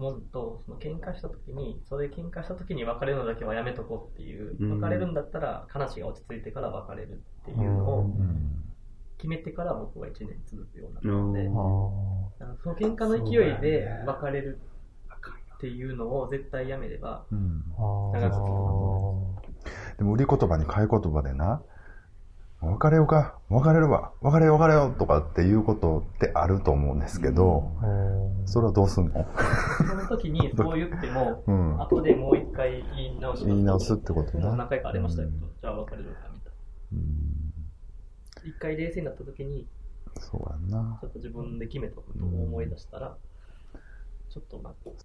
[0.00, 4.80] もんと、その喧嘩した時に、それ喧嘩した時に別れるのだけはやめとこうっていう、うん。
[4.80, 8.64] 別れるんだったら話が落ち着いてから別れるっていうのをうん。
[9.18, 14.58] 決めてから僕は1年続くようにうんなったので、その喧嘩の勢いで別れる
[15.56, 17.62] っていうのを絶対やめれば、うん。
[18.12, 21.62] 長続きでも売り言葉に買い言葉でな、
[22.62, 24.98] 別れようか、別れるわ、別れよう別れよう。
[24.98, 27.72] とかっていうことってあると思うんですけど、
[28.44, 29.26] それはどうすんの？
[29.78, 31.80] その時にそう言っても、うん。
[31.80, 33.46] 後でもう一回言い直す。
[33.46, 35.40] 言い直すってことねもう何回かありましたけど、うん。
[35.40, 36.52] じゃあ別れるかみたい
[36.92, 36.98] うん。
[36.98, 38.48] な。
[38.50, 39.66] 一回冷静になった時に、
[40.18, 40.98] そうやんな。
[41.00, 41.06] ちょ。
[41.08, 43.16] っと自分で決めたことを思い出したら、
[44.28, 45.04] ちょっと待って。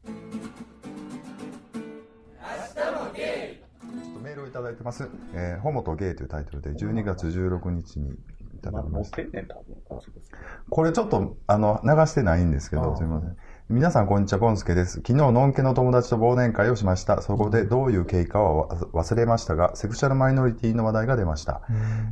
[4.22, 5.08] メールをいただいてます。
[5.34, 8.18] えーホモとゲイというタイトルで12月16日にい
[8.62, 9.22] ただきました。
[10.70, 13.38] これちょっと、あの、流してないんですけど、すみません。
[13.68, 14.96] 皆さん、こんにちは、ゴンスケです。
[15.06, 17.22] 昨日、のんけの友達と忘年会をしました。
[17.22, 21.62] そこでどういう経過は忘れましたが、セクシャルマイノリティの話題が出ました。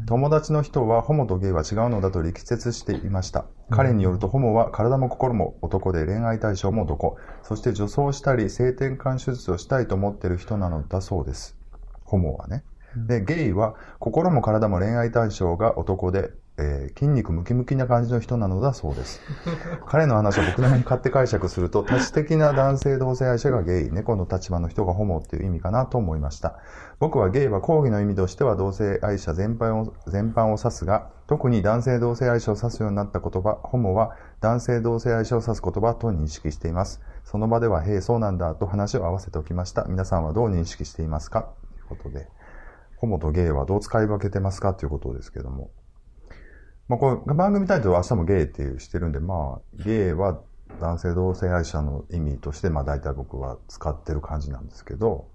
[0.07, 3.45] 友達の人は、ホモとゲイは違うのだと力説していました。
[3.69, 7.17] 彼によると、ホモは体も心も男で恋愛対象も男。
[7.43, 11.62] そして女装したり、性転換手術をしたいと思っている人なのだそうです。
[12.13, 12.63] ホモはね。
[12.95, 19.19] で、ゲイは心も体も恋愛対象が男で、えー筋肉ムキムキな感じの人なのだそうです。
[19.89, 26.59] 彼の話を僕なりに勝手解釈すると、多種的な男性同性愛者がゲイ、猫の立場の人がホモっていう意味かなと思いました。
[26.99, 37.01] 僕はゲイは講義の意味としては同性愛者全般を全般を指すが、特に男性同性愛者を指すようになった言葉、ホモは男性同性愛者を指す言葉と認識しています。
[37.23, 39.85] その場では、へえ、そうなんだと話を合わせておきました。
[39.89, 41.62] 皆さんはどう認識していますか？
[41.87, 42.27] ことで、
[42.97, 45.71] ホモとゲイはどう使い分けてますかということですけども。
[46.87, 50.41] まあ、これ番組タイトルは明日もゲイっていうしてるんで、まあ、ゲイは
[50.79, 55.27] 男性同性愛者の意味として、まあ大体僕は使ってる感じなんですけど、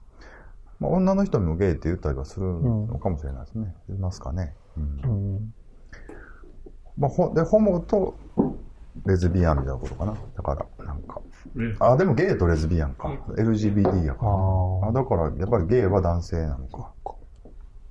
[0.80, 3.74] まあ女の人にもゲイって言ったりはするのかもしれないですね。
[3.88, 4.54] いますかね。
[4.76, 5.54] うんうん。
[6.96, 8.16] まあ、ほで、ホモと
[9.06, 10.16] レズビアンみたいなことかな。
[10.36, 11.20] だから、なんか。
[11.80, 13.08] あ、でもゲイとレズビアンか。
[13.36, 14.32] LGBT やから。
[14.32, 16.92] ああ、だから、やっぱりゲイは男性なのか。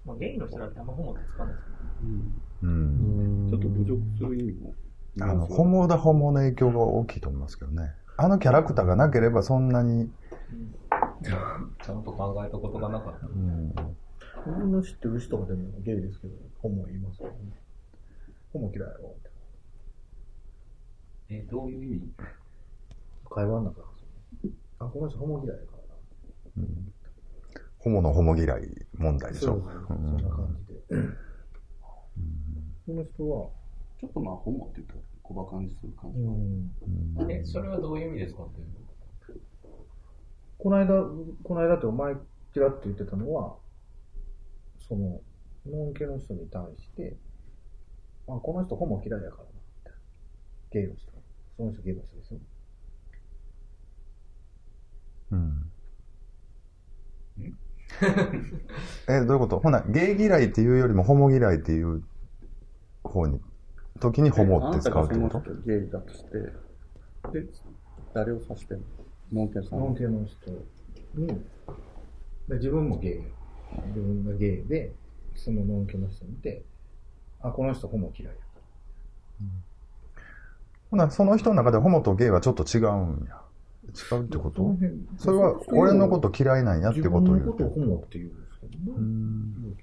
[0.06, 1.68] まあ、ゲイの人だってあんまホモって使わないです
[2.04, 3.50] うんうん。
[3.50, 4.74] ちょっと侮辱する意味も。
[5.20, 7.92] あの、ホモだホモの影響が大きいと思いますけどね。
[8.18, 10.10] あのキャラクターがなければそんなに、
[11.24, 13.28] ちゃんと考えたことがなかった。
[13.28, 13.74] うん、
[14.46, 17.34] 僕の知ってる人はでもゲイですけど、ホモ言いますよね。
[18.54, 19.16] ホモ嫌いやろ。
[21.30, 22.14] え、どういう意味？
[23.30, 23.82] 会話の中
[24.44, 25.96] であ、この人ホモ嫌いやから
[26.58, 26.94] うん
[27.80, 29.40] ホモのホモ嫌い問題な。
[29.40, 29.62] でしょ。
[29.88, 30.82] そんな感じで。
[32.86, 33.50] この人は、
[34.00, 36.30] ちょっとまあ、ホモって言ったら小馬鹿にする感じが。
[36.30, 36.72] うん、
[37.18, 38.62] うんえ、それはどういう意味ですかって。
[40.58, 41.04] この間、
[41.44, 42.16] この間ってお前
[42.54, 43.56] ちらって言ってたのは、
[44.80, 45.22] その、
[45.66, 47.16] ノン系の人に対して、
[48.28, 50.00] あ、この人ホモ嫌いやからな、みたいな。
[50.72, 51.12] ゲイの人。
[51.56, 52.40] その人ゲイの人ですよ。
[55.32, 55.72] うん。
[59.08, 59.60] え、どういうこと？
[59.60, 62.04] ほな、ゲイ嫌いっていうよりもホモ嫌いっていう
[63.04, 63.42] 方に、
[64.00, 65.38] 時にホモって使うってこと？
[65.38, 66.30] あなたがその人ゲイだとして、
[67.34, 67.46] で、
[68.13, 68.84] 誰を指してんの？
[69.34, 70.52] ノンケンさんノン系の人
[71.16, 71.28] に、
[72.48, 73.22] で自分もゲイ。
[73.88, 74.94] 自分がゲイで、
[75.36, 76.63] そのノン系の人見て、
[77.42, 78.40] あ、この人ホモ嫌いや。
[80.90, 82.86] ほな、その人の中でホモとゲイはちょっと違う
[83.24, 83.42] んや。
[83.91, 84.76] 違うってこと？
[85.17, 88.97] それは俺のこと嫌いなんやってことを言うて自分のことをホモって言うんですけどね。
[88.97, 89.78] うん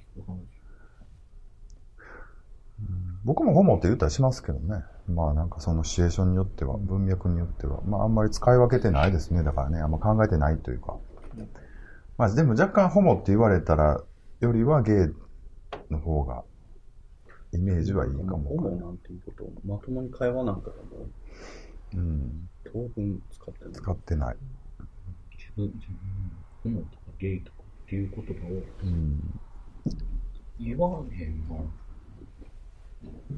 [3.25, 4.85] 僕もホモって言ったりしますけどね。
[5.09, 7.81] まあなんかそのシチュエーションによっては、文脈によっては。
[7.87, 9.43] まああんまり使い分けてないですね。
[9.43, 10.97] だからね、あんま考えてないというか。
[12.19, 14.03] まあでも若干ホモって言われたら、
[14.41, 14.97] よりはゲイ
[15.91, 16.45] の方が、
[17.55, 21.07] イメージはいいかもホモなんていうことを、まともに会話なんかでも、
[21.95, 22.49] うん。
[22.65, 23.73] 当分使ってない。
[23.75, 24.37] 使ってない。
[25.39, 25.97] 自分、自分、
[26.63, 29.41] ホモとかゲイとかっていう言葉をうん。
[30.59, 31.67] 言わへんの。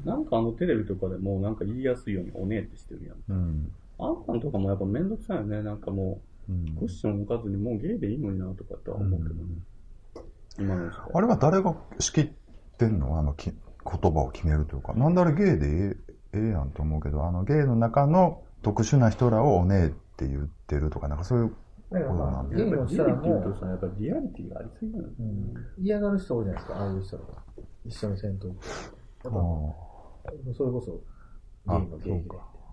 [0.05, 3.17] なんかあのテレビとかでもうなんか言いやすいようにおねえってしてるやん。
[3.27, 3.71] うん。
[3.99, 5.61] あんなんとかもやっぱめんどくさいよね。
[5.61, 9.41] なんかもうう、クッん、ション置かずにもうゲイでいいのになとかっては思うけどね。
[10.57, 11.05] 今の時代。
[11.13, 12.29] あれは誰が仕切っ
[12.77, 13.19] てんの？
[13.19, 14.93] あのき言葉を決めるというか。
[14.93, 15.97] なんであれゲイでえ
[16.33, 21.55] えええやんと思うけど、あのゲイの中の特殊な人らをおねえって言ってるとか、なんかそういう
[21.91, 25.15] だからまあ、うんゲイの人らゲイって言うも、とさ、やっぱりリアリティがありすぎる。
[25.19, 27.29] うん嫌がる人多いじゃないですか、ああいう人らが。
[27.85, 28.55] 一緒に戦闘やっ
[29.23, 29.31] ぱ、
[30.53, 31.01] それこそ、
[31.71, 32.29] ゲイのゲイで。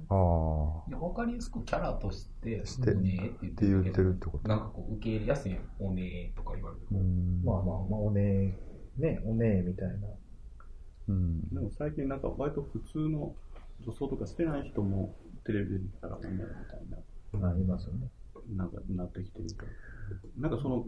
[0.09, 0.89] ああ。
[0.89, 6.97] いやわかりやすくキャラとして、しておねえって言って言ってるってことなんかこう、受け入れやすいやんおねえとか言われると。
[6.97, 8.57] うんまあまあまあ、おね
[8.99, 10.09] え、ね、おねえみたいな。
[11.09, 11.49] うん。
[11.51, 13.35] でも最近なんか割と普通の
[13.81, 16.33] 女装とかしてない人もテレビで見たらおみたい
[16.91, 17.49] な。
[17.49, 18.09] なりますよね。
[18.57, 19.67] なんかなってきてるか
[20.39, 20.49] ら。
[20.49, 20.87] なんかその、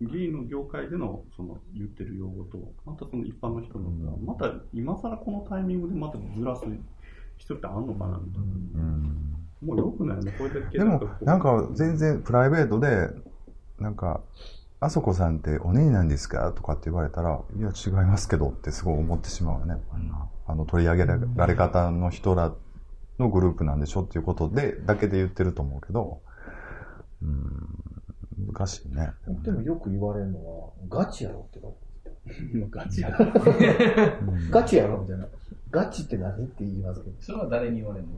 [0.00, 6.64] 議員の業界でのその言ってる用語と、またその一般の人のが、また今更このタイミングでまたずらす
[7.36, 8.46] 人ってあんのかなみたいな。
[8.46, 9.36] うん。
[9.62, 13.10] もう良くないよね、これだけでもなんか全然プライベートで、
[13.78, 14.22] なんか、
[14.80, 19.82] あそこさんってお姉なんですかとかって言われたら、いや違いますけどってすごい思ってしまうよね。
[20.46, 22.54] あの取り上げられ方の人ら
[23.18, 26.20] のグループなんでしょっていうことで、だけで言ってると思うけど、
[27.22, 29.10] うん、難しいね。
[29.42, 31.86] でもよく言われるのは、ガチやろってこと。
[32.58, 33.16] もうガチや。
[33.16, 35.26] うんガチやろみたいな。
[35.70, 37.16] ガチって何って言いますけど。
[37.20, 38.12] それは誰に言われるの？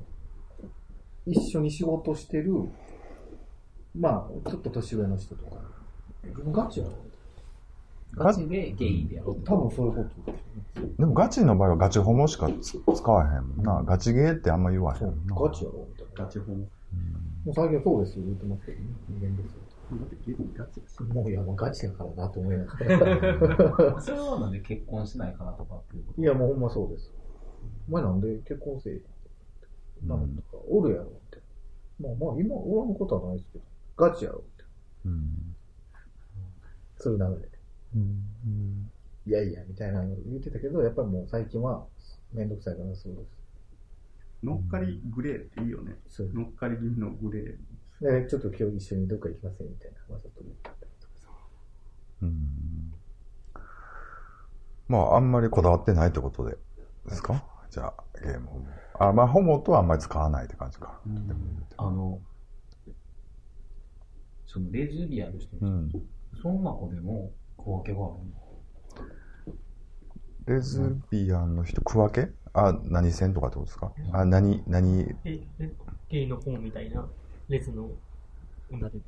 [1.27, 2.55] 一緒に仕事してる、
[3.95, 5.57] まあ、ちょっと年上の人とか、
[6.51, 6.93] ガチやろ
[8.15, 10.97] ガチでゲイでやろうって多分そういうことです。
[10.99, 13.83] でもガチの場合はガチホモしかつ使わへんもんな。
[13.85, 15.35] ガチゲーってあんま言わへんもんな。
[15.37, 16.25] ガチやろみたいな。
[16.25, 16.59] ガチホモ。
[16.59, 16.67] も
[17.47, 18.87] う最近はそうですよ、言ってますけどね。
[19.09, 19.61] 人間ですよ。
[19.93, 21.03] だってゲイガチだし。
[21.03, 24.01] もういや、もうガチやからなと思いながら。
[24.01, 27.13] それはなんで結婚しないかなとかっていうこといや、もうほんまそうです。
[27.89, 29.01] お前なんで結婚せえ
[30.07, 31.39] なんとか、おるやろって。
[32.01, 33.65] まあまあ、今、おらんことはないですけど、
[33.97, 34.65] ガチやろって。
[35.07, 35.55] うん
[37.01, 37.58] そういう流れで。
[37.95, 41.87] いやいや、みたいなの言ってたけど、やっぱりもう最近は、
[42.33, 43.39] めんどくさいからそうです。
[44.43, 45.97] 乗っかりグレーっていいよね。
[46.09, 48.23] そう乗っかり気味のグレー。
[48.23, 51.29] で、ちょっと今日一緒にどっか行きませんみたいな、わざと言ったりとかさ。
[52.23, 52.93] うん
[54.87, 56.57] まあ、あんまりこだわってないってことで、
[57.07, 57.45] ですか？
[57.71, 58.67] じゃあ、ゲームホモ。
[59.01, 61.01] あ、まあ、ホモとはあんまり使わないって感じか。
[61.77, 62.21] あの、
[64.47, 65.91] そのレズビアンの人、うん。
[66.41, 68.29] その中でも小分けがあるの
[70.47, 72.29] レズビアンの人、区分け？
[72.55, 73.93] あ、何線とかってことですか？
[74.15, 75.73] あ、何、何、え、え
[76.09, 77.07] ゲイの本みたいな、
[77.49, 77.91] レズの。
[78.71, 78.99] 女で。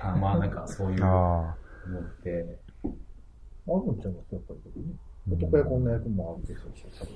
[0.00, 4.94] あまあなんかそういうのあって、あるんちゃいますやっぱりね。
[5.30, 7.14] 男役女役もあるでしょうし、多分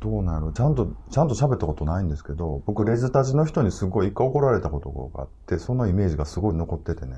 [0.00, 0.52] どうなる？
[0.52, 7.16] ちゃんと、ちゃんと喋ったことないんですけど、僕、レズたちの人にすごい一回怒られたことがあって、そのイメージがすごい残っててね、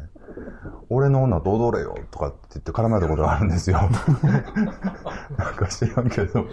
[0.89, 3.79] 俺の女と踊れよとかって言って絡まれたことがあるんですよ。
[5.37, 6.45] なんか知らんけど。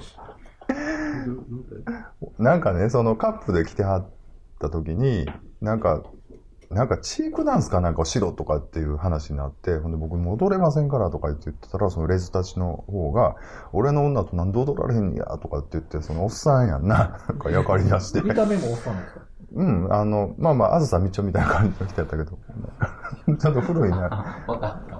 [2.39, 4.09] なんかね、そのカップで来てはっ
[4.59, 5.29] た時に、
[5.61, 6.03] なんか、
[6.73, 13.35] なんかチークダンスかなんかをしろとかっていう話になって、ほんで僕戻れませんからとか言って言ってたら、そのレズたちの方が、
[13.71, 18.21] 俺の女となんで踊られへんねやとかって言って、そのおっさんやんな、なんかやかり出して。
[18.21, 19.21] 見た目もおっさんですか？
[19.55, 22.31] うん、あの、まあまあ、あずさみちょみたいな感じの人やったけど、
[23.37, 24.43] ちょっと古いな。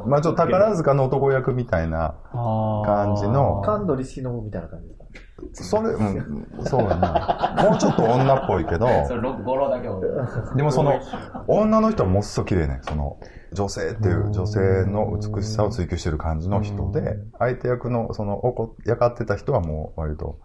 [0.05, 3.62] まあちょっと宝塚の男役みたいな感じの。
[3.65, 5.05] 神取忍みたいな感じですか？
[5.51, 7.69] それ、うん、そうやな。
[7.69, 10.10] もうちょっと女っぽいけど、それ、語呂だけ俺。
[10.56, 11.01] でもその、
[11.47, 12.79] 女の人はもっそ綺麗ね。
[12.84, 13.17] その、
[13.51, 20.39] 女性っていう女性の美しさを追求してる感じの人で、相手役の、その、怒やかってた人はもう割と、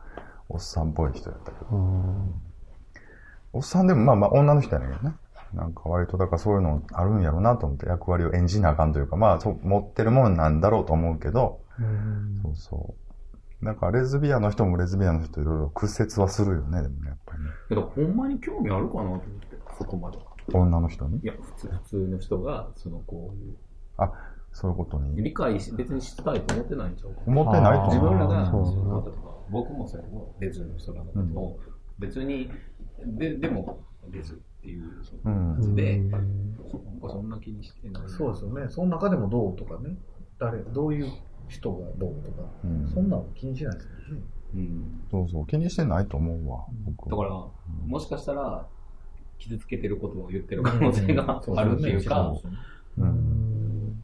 [0.48, 1.76] おっさんっぽい人やったけど。
[1.76, 2.42] うん
[3.52, 5.14] おっさんでもまあまあ女の人やねんけどね。
[5.54, 11.60] なんか割とだからそういうのあるんやろうなと思って役割を演じなあかんというか、まあそう持ってるもんなんだろうと思うけど、
[12.42, 13.07] そうそう。
[13.60, 17.50] なんかレズビアンの人もレズビアンの人いろいろ屈折はするよね、でもね、やっぱりね。
[17.68, 20.18] けど、ほんまに興味あるかなと思って、そこまで。
[20.54, 21.18] 女の人に？
[21.18, 21.26] い。
[21.26, 23.56] や、普通、普通の人が、その、こういう、
[23.96, 24.12] あ、
[24.52, 25.22] そういうことに？
[25.22, 28.10] 理解し、別にしたいと思ってないんちゃうか思ってないと自思う。
[28.10, 29.18] 分らが、そうその例えば
[29.50, 30.06] 僕もそうや
[30.40, 31.56] レズの人なんだけど、
[31.98, 32.50] 別に、
[33.18, 38.02] で、でも、レズっていう、その感じで、なんかそんな気にしてない。
[38.08, 38.68] そうですよね。
[38.68, 39.96] その中でもどうとかね。
[40.38, 41.12] 誰、どういう
[41.48, 42.42] 人がどうとか。
[42.64, 44.22] うんそんなの気にしないですよね。
[44.54, 45.00] うん。
[45.10, 45.46] そうそう。
[45.46, 46.64] 気にしてないと思うわ。
[46.84, 47.30] 僕だから、
[47.86, 48.66] もしかしたら、
[49.38, 52.34] 傷つけてることを言ってる可能性があるっていうか、
[52.96, 54.02] うん。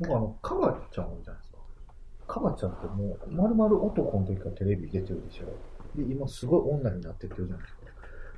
[0.00, 1.58] 僕あの、カバちゃんじゃないですか。
[2.26, 5.46] カバちゃんってもう、まるまる男の時からテレビ出てるでしょ。
[5.96, 7.78] で、今すごい女になってってるじゃないですか。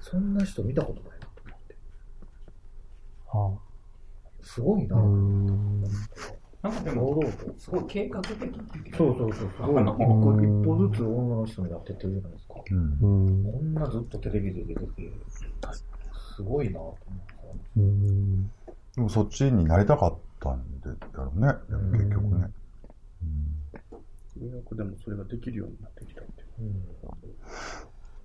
[0.00, 1.54] そんな人見たことないなと思
[3.54, 3.62] って。
[4.42, 5.02] あすごいなうぁ。
[5.02, 5.82] ん
[6.62, 7.20] なんかでも。
[7.58, 9.50] すごい計画的っていうかそうそうそう。
[9.56, 9.82] すごい。
[9.82, 12.54] あの一歩ずつ女の人になってってるじゃないですか。
[12.70, 13.40] うんう。
[13.40, 14.86] んこんなずっとテレビで出てて、
[16.36, 17.00] すごいなぁと思って。
[17.76, 18.50] うん
[18.96, 21.54] でもそっちになりたかったんで、だろうね。
[21.68, 22.50] でも結局ね。
[23.22, 23.50] うん
[24.40, 26.72] ようやくでもそれができるようになってきたっていう。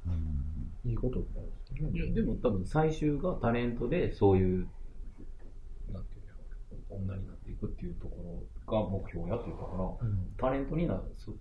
[0.08, 0.90] うん。
[0.90, 2.00] いいことになるんですよね。
[2.00, 4.68] いや、でも多分最終がタレントでそういう、
[5.92, 6.40] なんていうんだろ
[6.72, 11.34] う、女になっていくっていうところが目標やって言ったから、うんタレントになる、そ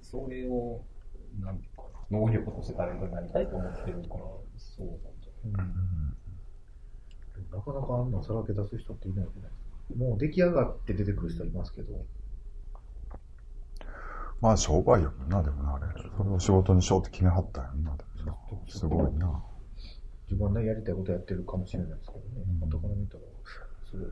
[0.00, 0.80] それを、
[1.40, 4.20] なんていうかな、能力としてタレントになりたいと思ってるから、
[4.56, 5.66] そうなんじゃない
[7.50, 10.04] なかなかあんなさらけ出す人っていないじゃないですか。
[10.04, 12.04] もう出来上がって出てくる人いますけど、
[14.40, 15.86] まあ商売やもんな、でもな、あれ。
[16.16, 18.36] それを仕事にしようって決めはったよな、でもな。
[18.68, 19.42] すごいな。
[20.24, 22.44] 自分はね、やりたいことやってるかもしれないですけどね。
[22.62, 23.20] うん後から見たら、
[23.90, 24.10] すごい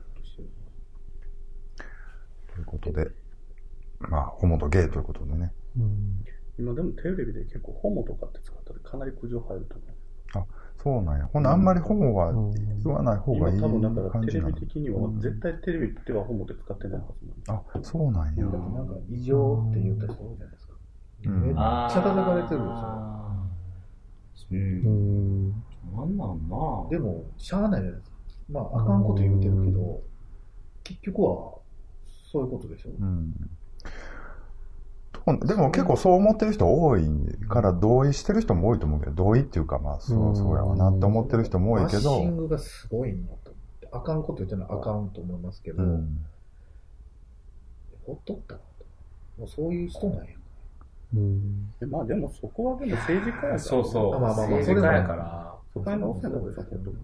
[2.59, 3.07] いうことで、
[3.99, 5.51] まあ、ホモとゲイということでね。
[5.77, 6.23] うん
[6.59, 10.47] 今でもテレビで結構ホモとかって使ったらかなり苦情入ると思う。
[10.81, 11.25] そうなんや。
[11.31, 12.31] ほんなあんまりホモは
[12.83, 14.51] 言わない方がいい今多分だからテレ感じなの。
[14.51, 18.43] ビ的には絶対テレビではホモで使ってないはずなんであ、そうなんや。
[18.45, 20.73] だってなんか異常って言った人多いじゃないですか。
[21.25, 22.81] うんめっちゃ叩かれてるでしょ。
[22.83, 25.49] あーううん。
[25.49, 25.51] ん
[25.95, 28.17] なんなんなでも、しゃあないじゃないですか。
[28.49, 30.01] まあ、あかんこと言うてるけど、
[30.83, 31.56] 結局は、
[32.31, 32.89] そういうことでしょ。
[32.89, 33.33] うん。
[35.45, 37.03] でも結構そう思ってる人多い
[37.49, 43.37] から同意してる人も多いと思うけど、同意っていうかまあそうそうやわなって思ってる人も多いけバッシンど、グがすごいなと思っ
[43.81, 43.87] て。
[43.91, 46.25] あかんこと言ってるのはあかんと思いますけど、うん。
[48.05, 48.65] ほっとったなと。
[49.39, 50.23] もうそういう人なんや。
[51.15, 53.59] うんでまあでもそこはでも政治家やから。
[53.59, 54.15] そうそう。
[54.15, 55.55] あまあまあまあ政治家やから。
[55.73, 56.97] そこは直せないですよ、本当に。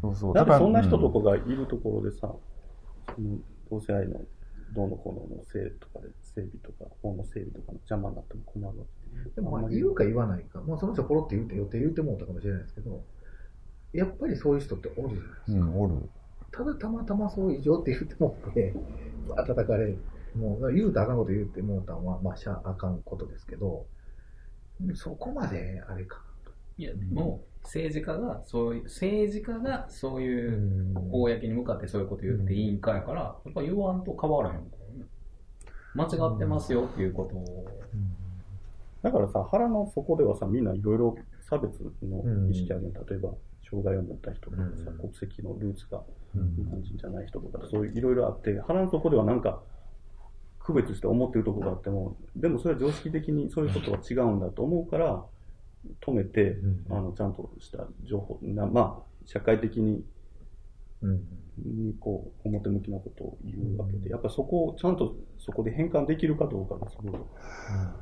[0.00, 0.34] そうそう。
[0.34, 2.32] だってそんな人とこかがいるところでさ、
[3.14, 3.38] その
[3.70, 4.20] 同性愛の
[4.74, 8.84] どうのこうのの性とかで整備とか、法の整備とかの邪魔になっても困るわ
[9.24, 13.02] けでもまあ言うか言わないか、まあその人ポロって言うて予定言うてもうたかもしれないですけど、
[13.92, 15.60] やっぱりそういう人っておるじゃないですか。
[15.60, 16.08] うん、おる。
[16.50, 18.74] ただたまたまそう異常って言ってもって、
[19.28, 19.98] わー叩かれる。
[20.36, 23.86] もう言うたらあかんこと言うてもうたんは、まあしゃあかんことですけど、
[24.94, 26.22] そこまであれか
[26.78, 30.94] いや、でも、政治家が、そういう、政治家がそういう。
[31.10, 34.62] 公に向かってそういうこと言っていいんかやから、やっぱ言わんと変わらへん。
[35.94, 37.66] 間違ってますよっていうことを。
[39.02, 43.30] だからさ、腹の底ではさ、みんないろいろ差別の意識あるの、例えば、
[43.68, 46.02] 障害を持った人とかさ、うん国籍のルーツが
[46.34, 49.60] うん日本人じゃない人とか、そういういろいろあって、腹の底ではなんか、
[50.60, 55.24] 区別して思ってるところがあっても、でもそれは常識的にそういうことは違うんだと思うから、
[56.00, 56.96] 止めて、うん。
[56.96, 60.04] あの、ちゃんとした情報、なまあ、社会的に、
[61.02, 61.22] うん。
[61.58, 67.20] にこう、表向きなことを言うわけで、やっぱそこをちゃんとそこで変換できるかどうかがすごい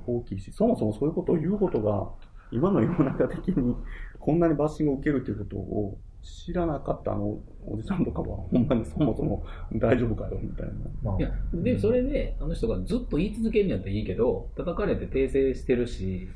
[0.06, 2.10] 大きいし、そもそもそういうことを言うことが、
[2.52, 3.76] 今の世の中的に
[4.18, 10.72] こんなにバッシングを受けるということを知らなかったあのおじさんとかは、ほんまにそもそも大丈夫かよ、みたいな。
[11.02, 11.18] まあ。
[11.18, 16.28] いや、で、それで、あの人がずっと言い続けるんやったらいいけど、叩かれて訂正してるし、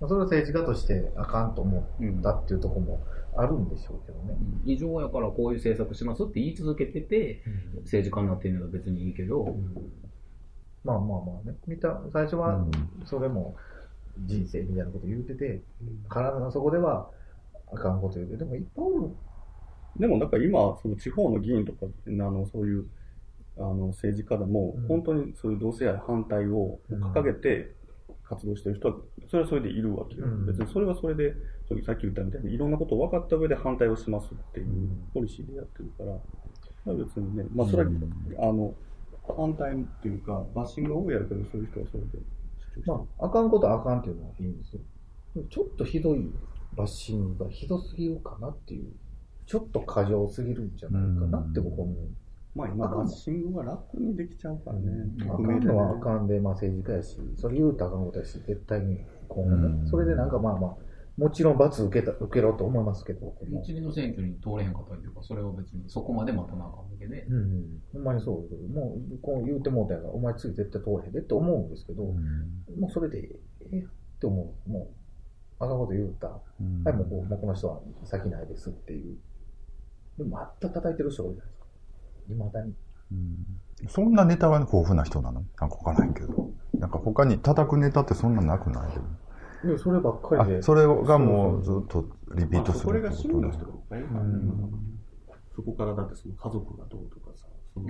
[0.00, 4.36] それは政治家としてあかんと思ったっていうところもあるんでしょうけどね。
[4.64, 7.42] 異常やからこういう政策しますって言い続けてて、
[7.82, 9.56] 政治家になってるのは別にいいけど、
[10.84, 11.56] まあまあまあね。
[11.66, 12.66] 見た、最初は
[13.04, 13.56] それも
[14.24, 15.62] 人生みたいなこと言うてて、
[16.08, 17.10] 体の底では
[17.72, 19.10] あかんこと言うて、でもいっぱいおる。
[19.98, 22.86] でも、だから今、その地方の議員とか、あの、そういう、
[23.56, 27.74] あの、政治家でも、うん本当にそういう同性愛反対を掲げて
[28.28, 28.96] 活動してる人は、
[29.30, 30.26] それはそれでいるわけよ。
[30.26, 31.34] うん別にそれはそれで、
[31.84, 36.12] さっき言ったみたいに、いろんなことを分かった上で反対をしますっていううんポリシーでやってるから、
[36.84, 37.90] まあ別にね、まあそれは、
[38.40, 38.74] あの、
[39.36, 42.08] 反対っていうか、バッシングが多いやるけど、そういう人はそれで。
[42.84, 44.80] まあ、あかんことはあかんっていうのはいいんですよ。
[45.48, 46.30] ちょっとひどい
[46.74, 48.92] バッシングがひどすぎるかなっていう、
[49.46, 51.96] ちょっと過剰すぎるんじゃないかなって僕は思う。
[52.56, 55.10] まあ 今、バッシングが楽にできちゃうからね。
[55.28, 59.86] あかんのはあかんで、まあ政治家やし、それ言うたらあかんことやし、絶対に今後うんね。
[59.86, 60.76] それでなんかまあまあ、
[61.16, 73.18] もちろん罰受けた、受けろと思いますけど、一次の選挙に通れへんかったりとか、それを別にそこまで待たなあかんわけで、うん、ほんまにそうもう、こう言うてもうたやから、お前次絶対通れへんでって思うんですけど、もうそれで
[73.72, 73.84] ええっ
[74.20, 74.70] て思う。
[74.70, 74.90] も
[75.60, 76.28] う、あかんこと言うた。
[76.28, 79.16] はい、もうこうもうこの人は先ないですっていう。
[80.18, 81.55] でも、また叩いてる人がいるじゃない
[82.28, 82.44] ですか。
[82.46, 82.74] 未だに。
[83.12, 83.46] うん
[83.88, 85.44] そんなネタが豊富な人なの？
[85.60, 86.50] なんかわからないけど。
[86.78, 89.68] なんか他に叩くネタってそんななくない？
[89.68, 90.58] いや、そればっかりで。
[90.58, 94.02] あ、それがもうずっとリピートすそれがるってことね趣味の人がいっぱい。
[95.54, 97.88] そこからだってその家族がどうとかさ、その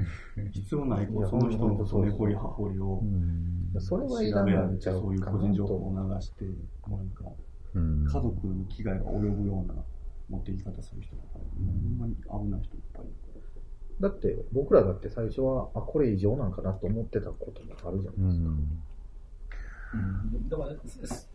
[0.52, 5.84] 必要ないこうその人のその根掘り葉掘りをうんそれ調はいらべられて、ないんちゃうそういう個人情報と。
[5.86, 7.24] を流して、なんか
[7.74, 9.74] うん家族に危害が及ぶような
[10.28, 13.14] 持っていき方する人とか、ほんまに危ない人いっぱいいる
[14.00, 18.48] だって、僕らだって最初は、あ、これ異常なんかなと思ってたこともあるじゃないですか。
[18.48, 18.82] うん
[20.48, 20.70] だから、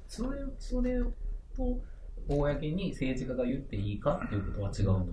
[0.08, 1.12] そそれそれを
[2.28, 5.08] 公に政治家が言っていいかっていうことは違うと思う。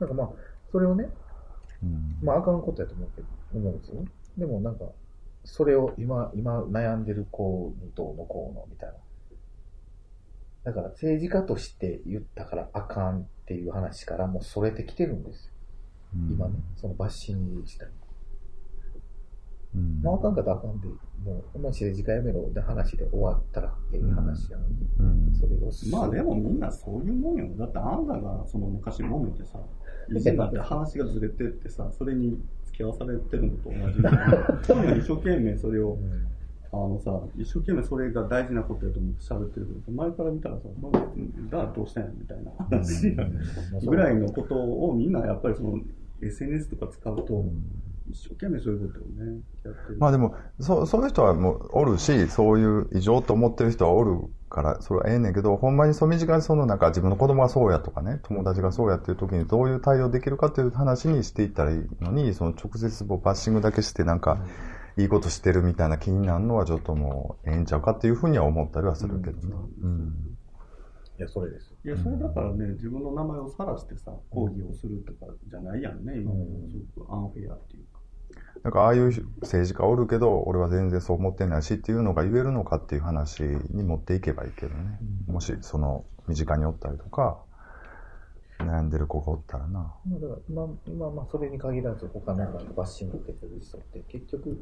[0.00, 0.30] なんかまあ、
[0.72, 1.08] それをね、
[1.82, 4.08] うんまあ、あかんことやと思うけど思うんですよね。
[4.38, 4.86] でもなんか、
[5.44, 8.94] それを今、今悩んでる子にどうのこうのみたいな。
[10.64, 15.53] だから政治家として言ったからあかんっていう話からもうそれてきてるんですよ。
[16.30, 17.88] 今ね、そのバッシング自体。
[19.74, 20.00] うん。
[20.02, 20.94] まあ、あかんかったらあかんで、も
[21.38, 25.34] う、お前政治家やめろで話で終わったらええ話やのに、うん。
[25.34, 27.48] それをすまあでもみんなそういうもんよ。
[27.58, 29.58] だってあんたがその昔揉めてさ、
[30.10, 34.02] 以前だって話がずれてってさ、それに付き合わされてるのと同じ。
[34.02, 35.98] で、本人は一生懸命それを、
[36.72, 41.00] あのさ、一生懸命それが大事なことやと思って喋ってるけど、前から見たらさ、まあ、だ
[41.58, 43.10] からどうしたんやみたいな話
[43.86, 45.78] ぐらいのことをみんなやっぱりその
[46.26, 47.44] SNS とか使うと、
[48.10, 49.98] 一生懸命そういうことをね、やってる。
[49.98, 54.20] まあでも、そう、そういう人はもうおるし、そういう異常と思ってる人はおる
[54.50, 64.38] から、それはええねんけど、ほんまにその身近にそのなんか自分の子供がそうやとかね、友達がそうやっていう時にどういう対応できるかっていう話にしていったらいいのに、その直接もうバッシングだけしてなんか、
[64.96, 69.54] いいことしてるみたいな気になるのはちょっともうええんちゃうかっていうふうには思ったりはするけどね。
[69.82, 70.33] うん。
[71.18, 71.72] いや、それです。
[71.84, 78.00] いや、それだからね、自分の名前を晒してさ、抗議をするとかじゃないやんね、今のすごくアンフェアっていうか。
[78.64, 79.06] なんかああいう
[79.42, 84.98] 政治家おるけど、俺は全然そう思ってないしっていうのが言えるのかっていう話に持っていけばいいけどね。
[85.26, 87.38] もしその身近におったりとか、
[88.58, 89.94] 悩んでる子がおったらな。
[90.08, 94.56] まあ、だから今、今、まあ、それに限らず、他のなんかバッシング受けてる人って、結局、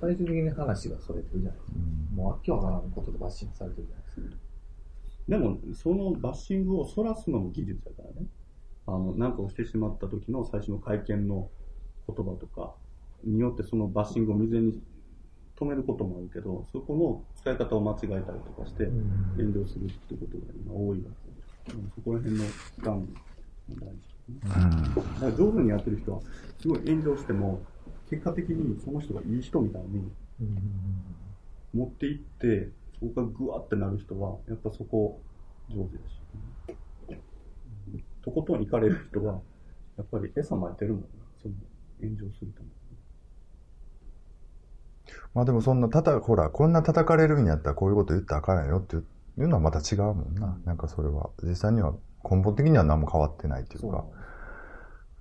[0.00, 1.78] 最終的に話がそれてるじゃないですか。
[2.14, 4.49] もう、あっけわからんことでバッシングされてるじゃないですか。
[5.30, 8.26] でも、そのバッシングをそらすのも技術だからね。
[8.88, 11.48] あの、なんかをしてしまった時の最初の会見の
[12.08, 12.74] 言葉とか
[13.22, 14.82] によってそのバッシングを未然に
[15.56, 18.86] 止めることもあるけど、そこの使い方を間違えたりとかして
[19.36, 21.10] 炎上するってことが今多いわ
[21.68, 22.44] けで、うんそこら辺の
[22.82, 23.06] 管
[23.68, 24.10] 理も大事。
[24.42, 26.20] だから上手にやってる人は、
[26.58, 27.62] すごい炎上しても、
[28.08, 30.10] 結果的にその人がいい人みたいに
[31.72, 32.70] 持っていって、
[33.00, 35.20] そこがグワってなる人は、やっぱそこ
[35.70, 36.20] 上手だし。
[38.22, 39.40] とことん行かれる人は、
[39.96, 41.08] やっぱり餌撒いてるもんな、
[41.40, 41.54] その
[42.00, 42.72] 炎上するために。
[45.32, 48.98] まあでもそんな、たた、ほら、こんな叩かれるんやったらこういうこと言ったらあかんよってい
[49.38, 50.58] うのはまた違うもんな。
[50.66, 54.04] なんかそれは、実際には根本的には何も変わってないっていうか。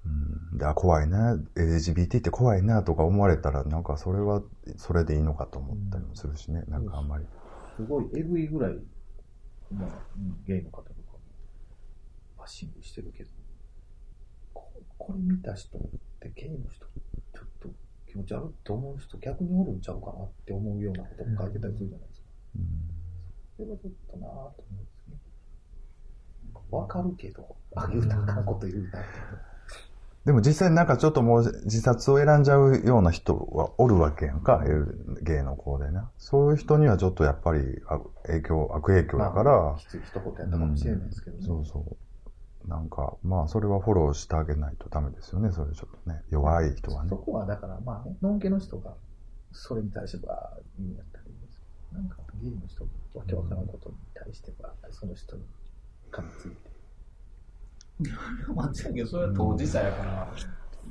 [0.05, 4.41] うん、であ怖いな、LGBT って怖いなとか思われたら、なんかそれは
[4.77, 7.25] それでいいのかと思ったりもするしね、なんかあんまり。
[7.79, 8.73] すごいエグいぐらい、
[9.71, 9.89] まあ、
[10.45, 10.91] ゲイの方とか
[12.37, 13.29] バッシングしてるけど、
[14.53, 15.81] ここれ見た人っ
[16.19, 16.85] てゲイの人、
[17.33, 17.69] ちょっと
[18.05, 22.27] 気持ち悪いと思う人逆におるんちゃうかなって思うようなことも書いてたりするじゃないですか。
[22.57, 22.65] うん
[23.55, 25.17] それはちょっとなぁと思うんですね。
[26.69, 29.07] わかるけど、あ、言うたらあかんこと言うたって。
[30.29, 34.63] でも実際なんかちょっともう自殺を選んじゃうような人はおるわけやんか、
[35.23, 36.01] 芸の子でね。
[36.19, 37.61] そういう人にはちょっとやっぱり
[38.27, 39.51] 影響、悪影響だから。
[39.59, 41.39] まあ、一言やったかもしれないですけどね。
[41.41, 41.97] うん、そうそ
[42.63, 42.69] う。
[42.69, 46.21] なんか、まあそれはフォローしてあげないとダメですよね、それちょっとね。
[46.29, 47.09] 弱い人はね。
[47.09, 48.93] そこはだからまあ、のんけの人が
[49.51, 51.65] それに対しては意味やったらいいんですけ
[51.95, 52.83] ど、なんかゲイの人
[53.15, 55.41] わけわからんことに対しては、その人に
[56.11, 56.68] 噛みついて。
[57.99, 60.27] 間違いけど、それは当事者やから。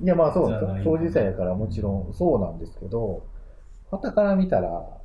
[0.00, 0.96] いや、まあそうなんですよ。
[0.96, 3.26] 当事者やからもちろんそうなんですけど、
[3.90, 5.00] 旗から見たら、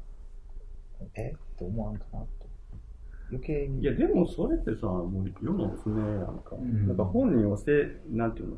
[1.16, 2.28] えって思わんかなと。
[3.30, 3.82] 余計に。
[3.82, 6.56] いや、でもそれってさ、もう世の常やんか。
[6.56, 8.58] うん、なんか本人はせ、なんていうの、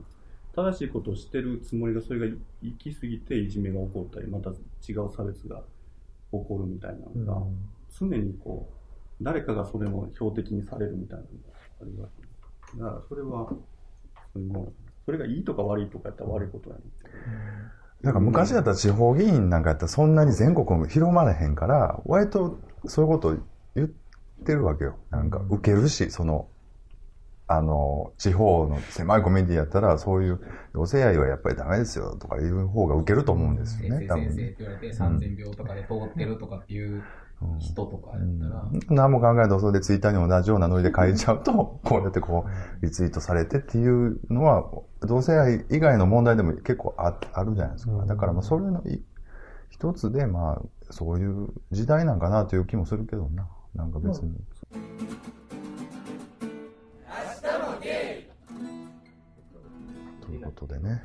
[0.55, 5.63] 正しいことをしてるつもりが、それが行き過ぎていじめが起こったり、また違う差別が
[6.31, 7.57] 起こるみたいなのが、うん、
[7.97, 11.33] 常にこう、誰かがそれの標的にされるみたいなのが
[11.81, 12.24] あるわけ。
[12.77, 13.49] だからそれは、
[14.33, 14.71] その
[15.05, 16.81] それがいいとか悪いとかやったら悪いことやね
[18.01, 23.37] なんか昔だったら地方議員なんかやったらそんなに全国も広まれへんから、割とそういうこと
[23.75, 23.87] 言っ
[24.45, 24.97] てるわけよ。
[25.09, 26.47] なんか受けるし、その、
[27.47, 30.39] あの、地方の狭いコミュニティやったら、そういう、
[30.73, 34.25] 同性愛はやっぱりダメですよとかいう方が受けると思うんですよね、多分。
[34.25, 37.03] 先生って言われて3000秒とかで通ってるとかっていう
[37.59, 38.69] 人とかやったら。
[38.71, 42.45] うん、何も考えずそれでツイッターに同じようなノリで書いちゃうと、 こうやってこ
[42.81, 44.69] う、リツイートされてっていうのは、
[45.01, 48.05] 同性愛以外の問題でも結構ああるじゃないですか。
[48.05, 48.81] だからまあそれの
[49.69, 53.47] 一つで、まあ、そういう時代なんかなという気もするけどな。
[53.75, 54.33] なんか別に。
[60.21, 61.03] ということでね。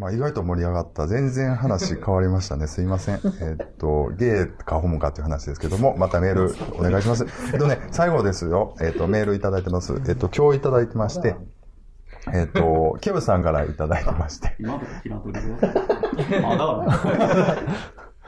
[0.00, 1.06] まあ、意外と盛り上がった。
[1.06, 2.66] 全然話変わりましたね。
[2.68, 3.16] すいません。
[3.16, 7.26] えっと、ゲーかホモかっていう話ですけども、またメールお願いします。
[7.52, 8.74] えっとね、最後ですよ。
[8.80, 9.92] えっと、メールいただいてます。
[10.08, 11.36] えっと、今日いただいてまして、
[12.32, 14.56] えっと、ケブさんからいただいてまして。
[14.58, 15.32] 今とか嫌とる
[16.42, 17.58] まだ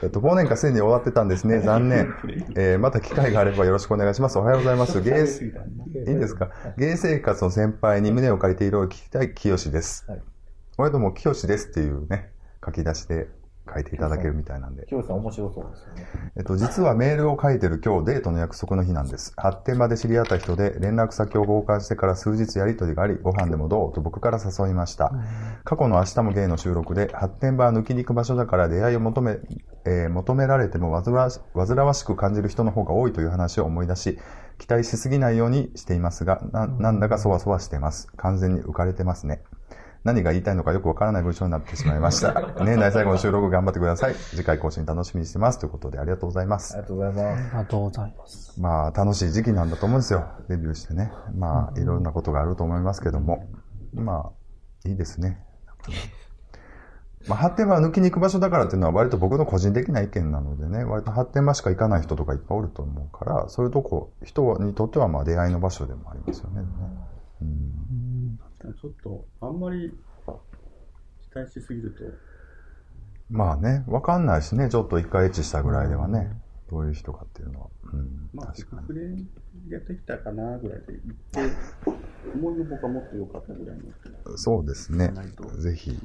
[0.03, 1.61] えっと、忘年会すでに終わってたんですね。
[1.61, 2.12] 残念。
[2.57, 4.37] えー、また機会があればよろしくお願いします。
[4.39, 5.01] おはようございます。
[5.01, 6.51] ゲー、いいですか？
[6.77, 10.05] ゲー生活の先輩に胸を借りていろいろ聞きたい清です。
[10.09, 10.23] はい
[10.77, 12.33] これでも、清ですっていうね、
[12.64, 13.29] 書き出しで
[13.73, 14.87] 書いていただけるみたいなんで。
[14.87, 16.07] 清さん面白そうですよね。
[16.37, 19.33] えっと、実はメールを書いてる今日デートの約束の日なんです。
[19.37, 25.12] 発展場で知り合った人で連絡先を交換してから数日やりとりがあり、ご飯でもどうと僕から誘いました。
[25.64, 29.39] 過去の明日もゲイの収録で、発展場は抜きに行く場所だから出会いを求め、
[29.85, 34.18] えー、求められても煩わ煩わしく感じる人の方が多いという話を思い出し、
[34.59, 38.09] 期待しすぎないようにしていますが、な、なんだかそわそわしてます。
[38.16, 39.43] 完全に浮かれてますね。
[40.05, 42.55] 何が言いたいのかよくわからない文章になってしまいました。
[42.64, 44.14] 年内最後の収録頑張ってください。
[44.14, 45.61] 次回更新楽しみにしてます。
[45.61, 46.74] ということでありがとうございます。
[46.74, 47.40] ありがとうございます。
[47.40, 48.61] ありがとうございます。
[48.61, 50.24] まあ、楽しい時期なんだと思うんですよ。
[50.48, 51.12] デビューしてね。
[51.34, 53.48] まあ、いろんなことがあると思いますけども。
[53.94, 54.32] ま
[54.84, 55.44] あ、いいですね。
[57.28, 66.62] まあ、発展場抜きに行く場所だからっていうのは割と僕の個人的な意見なのでね、割と発展場しか行かない人とかいっぱいおると思うから、そういうとこ、人にとってはまあ出会いの場所でもありますよね。
[67.42, 68.40] うん、
[68.81, 69.93] ちょっと、あんまり
[71.35, 72.05] 待しすぎると。
[73.31, 76.31] まあね、わかんないしね、ちょっと一回エッチしたぐらいではね、
[76.71, 77.67] どういう人かっていうのは。
[77.93, 79.27] うん、まあ、確かに。
[79.71, 81.57] やってきたかなぐらいで言って、
[82.35, 84.37] 思いのほかもっと良かったぐらいの。
[84.37, 85.13] そうですね。
[85.59, 85.99] ぜひ。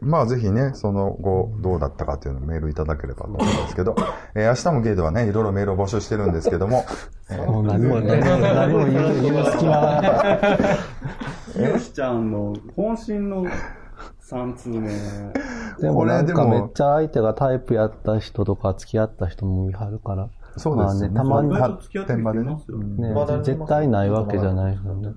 [0.00, 3.96] まあぜひね、その後どうだったかっていうのをメールいただければと思うんですけど、
[4.34, 6.84] えー、明日もゲイではね、いろいろメールを募集してるんですけども、
[7.30, 10.00] えー、何 も、言う隙間
[11.62, 11.68] が。
[11.68, 13.44] よしちゃんの渾身の
[14.20, 14.90] 3通目。
[15.80, 20.28] でもなんかめっちゃ相手がタイプやった人とか付き合った人も見張るから。
[20.56, 21.14] そうですね。
[21.14, 22.56] たまに発展場でね。
[22.96, 25.12] ね絶対ないわけじゃないですよね。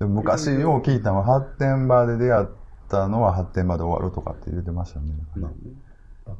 [0.00, 2.46] 昔よう聞いたのは発展場で出会っ
[2.88, 5.12] たのは発展場で終わるとかって言ってましたね。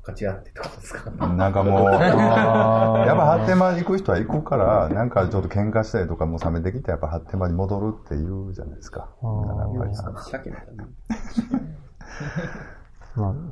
[0.01, 1.11] 勝ち合ってってことですか？
[1.29, 9.09] なんかもう、 やっぱ発展場に行く人は行くから、なんかちょっと喧嘩したりとかも冷めてきて、やっぱ発展場に戻るって言うじゃないですか。
[9.23, 9.29] や
[9.67, 9.95] っぱり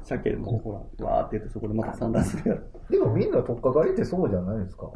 [0.04, 2.62] 鮭もほら、わーって言ってそこでまた散乱するやろ。
[2.88, 4.90] でもみんなとっかかりってそうじゃないですか。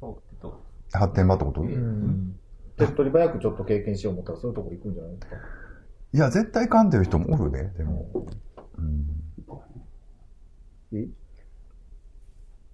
[0.00, 0.62] そうってと。
[0.92, 1.62] 発展場ってこと？
[1.62, 2.36] うん。
[2.76, 5.36] 手っ取り早くちょっと経験しよう思ったらそういうとこ行くんじゃないですか？
[6.14, 8.06] いや、絶対噛んでる人もおるで、でも。
[8.78, 9.21] うん。
[10.92, 11.08] え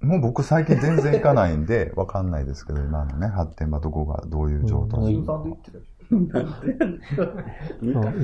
[0.00, 5.52] もう僕最近全然行かないんで、 わかんないですけど、今のね、発展場どこがどういう状態、うん、行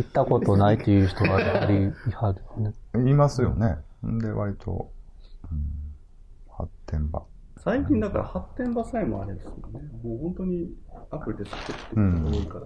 [0.00, 3.10] ったことないっていう人がやはりいはるね。
[3.10, 3.78] いますよね。
[4.02, 4.90] で、割と、
[5.50, 5.66] うん、
[6.48, 7.24] 発展場。
[7.58, 9.80] 最近だから発展場さえもあれですよね。
[10.02, 10.70] もう本当に
[11.10, 12.64] アプリで作ってる人が多いから。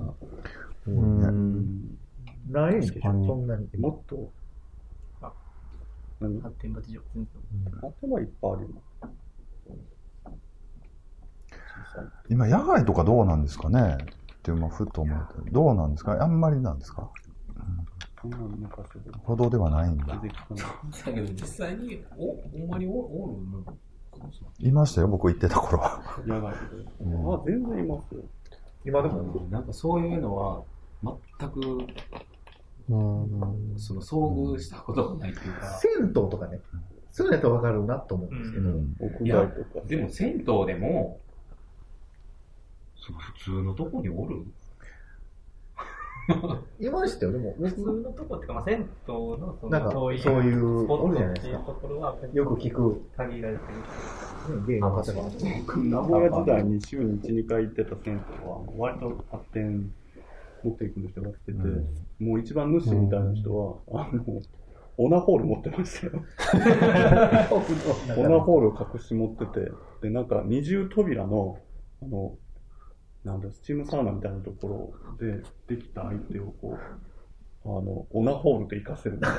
[0.86, 1.98] うん。
[2.50, 3.68] ないんでしょ、確かにそんなに。
[3.78, 4.38] もっとあ、
[6.20, 6.40] 何？
[6.40, 7.26] 発展場事情全
[7.64, 8.68] 然頭いっぱいあるよ。
[12.28, 13.96] 今、野外とかどうなんですかね？
[14.00, 15.50] って、まあ、ふっと思うと。
[15.50, 16.22] どうなんですか？
[16.22, 17.10] あんまりなんですか？
[18.20, 18.32] そん
[19.24, 20.20] 歩道ではないんだ。
[21.40, 23.78] 実際に、お、ほんまにおおるの
[24.58, 26.02] いましたよ、僕行ってた頃は。
[26.26, 26.58] 野外で。
[27.00, 28.22] うんあ、全然いますよ。
[28.84, 30.62] 今でも、なんかそういうのは、
[31.38, 31.86] 全く、うん。
[32.89, 36.61] その、遭遇したことがないっていうか、銭湯とかね、
[37.11, 38.97] そういうのやったらわかるなと思うんですけど、うん。
[39.01, 39.86] 屋いや外とか。
[39.86, 41.20] でも銭湯でも、
[42.97, 44.45] その普通のとこにおる？
[46.78, 53.62] いましたよ、でも、普通のとこっていうか、まあ、銭湯のそなんかのそういうそういうスポおるじゃットっていうないですかところは、よく聞く、限られて
[54.66, 54.80] る。
[54.80, 55.22] の方が。
[55.66, 59.91] 僕、名古屋時代に週に1、2回行ってた銭湯は、割と発展
[60.64, 61.59] 持っていく人が来てて、
[62.18, 64.24] もう一番主みたいな人は、あの、
[64.96, 66.12] オナホール持ってましたよ。
[68.18, 69.70] オナホールを隠し持ってて、
[70.02, 71.59] で、なんか二重扉の、
[72.02, 72.36] あの、
[73.24, 76.78] なんだ、スチームサウナみたいなところでできた相手をこう、
[77.64, 79.30] あの、オナホールで活かせるみたい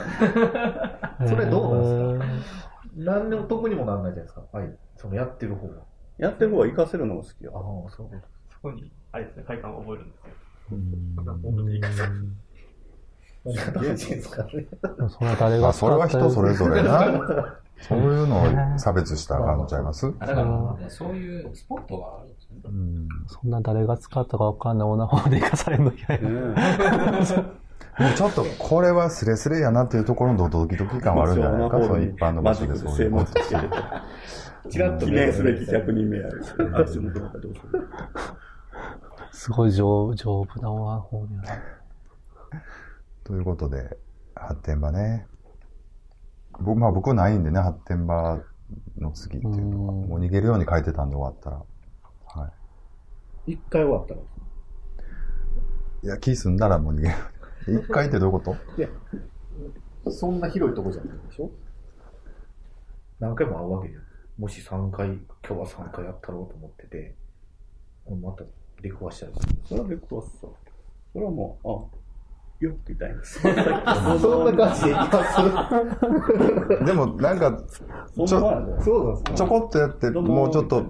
[1.19, 1.27] な。
[1.27, 2.59] それどうなんですか？
[2.95, 4.45] 何でも得にもならないじゃないですか。
[4.51, 4.77] はい。
[4.95, 5.83] そのやってる方が。
[6.17, 7.51] やってる方が活かせるのが好きよ。
[7.85, 8.09] ああ、そう。
[8.49, 10.33] そこに、あれですね、快感を覚えるんですよ。
[10.71, 11.15] うん。
[15.09, 17.57] それは誰まあ、が使それは人それぞれな。
[17.81, 18.41] そういうの
[18.75, 20.05] を差別したらあかんちゃいます？
[20.19, 22.57] あだから、そういうスポットがあるんですね。
[22.65, 23.07] うん。
[23.27, 26.21] そんな誰が使ったかわかんないオナホで生かされるの嫌や。
[27.99, 33.31] もちょっとこれはスレスレやなっていうところのドキドキ感はあるんじゃないか、その一般の場所でそういうこと。
[33.33, 33.39] と
[35.05, 36.43] 記念すべき100人目やる。
[39.31, 41.49] すごい丈丈夫なオナホールやな。
[43.23, 43.97] ということで、
[44.35, 45.27] 発展場ね。
[46.59, 48.41] 僕、まあ僕ないんでね、発展場
[48.97, 49.93] の次っていうのは。
[49.93, 51.63] うんもう逃げるように書いてたんで終わったら。
[52.41, 52.51] は
[53.47, 54.19] 一回終わったら。
[54.19, 54.23] い。
[56.03, 57.15] いや、気済んだらもう逃げる。
[57.81, 58.55] 一回ってどういうこと？
[58.77, 58.89] いや、
[60.11, 61.51] そんな広いとこじゃないでしょ？
[63.19, 64.01] 何回も会うわけじゃん。
[64.37, 67.15] もし3回、今日は3回やったろうと思ってて、
[68.09, 68.43] また
[68.81, 69.55] 出くわしたりする。
[69.65, 70.31] それはでクワッサ。
[70.41, 71.71] それはもう、あ、
[72.65, 73.23] よっみたいな。
[73.23, 75.23] そんな感じでいきま
[76.79, 76.83] す？
[76.85, 77.59] でもなんか、
[78.15, 80.83] そんなもんやでそうなんですちょこっとやって、どうももうちょっと、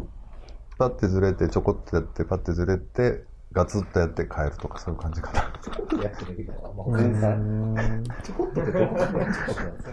[0.78, 5.40] パッてずれて、ちょこっとやって、パッてずれて、ガツッとやって帰るとか、そういう感じかな。
[6.04, 9.20] やってるけど、まうあ、全然、んちょこっとってどこまでちょこ
[9.52, 9.92] っとなんですか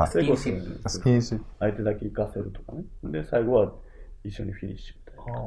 [0.00, 0.08] はい。
[0.08, 1.44] 最後スキンシッスキンシップ。
[1.60, 2.84] 相手だけ行かせるとかね。
[3.04, 3.72] で、最後は
[4.24, 5.40] 一緒にフィニッシュみたいな。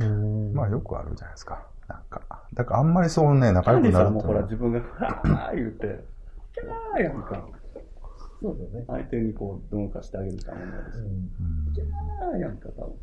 [0.00, 1.66] うんまあよくあるじゃないですか。
[1.88, 2.20] なんか。
[2.54, 6.04] だからあんまりそうね、仲良くなるとさんもほら自分が、はぁ言うて、
[6.54, 7.46] キャーやんか。
[8.40, 8.84] そうだよね。
[8.86, 10.98] 相手にこう、どうかしてあげるためになるし。
[10.98, 11.72] うん。
[11.74, 12.96] キャーやんか、多分。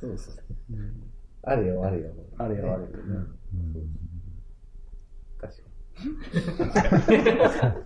[0.00, 0.42] そうですね。
[1.42, 2.10] あれよ、あれよ。
[2.38, 2.94] あれよあれよね
[3.54, 3.96] うん
[5.40, 5.70] 確か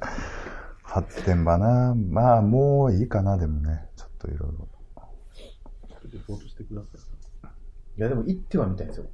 [0.82, 1.94] 発展場な。
[1.94, 3.88] まあもういいかな、でもね。
[3.96, 4.68] ちょっといろいろ。
[6.12, 7.13] レポートしてください。
[7.96, 8.00] に。
[8.00, 9.06] いや、でも行ってはみたいですよ。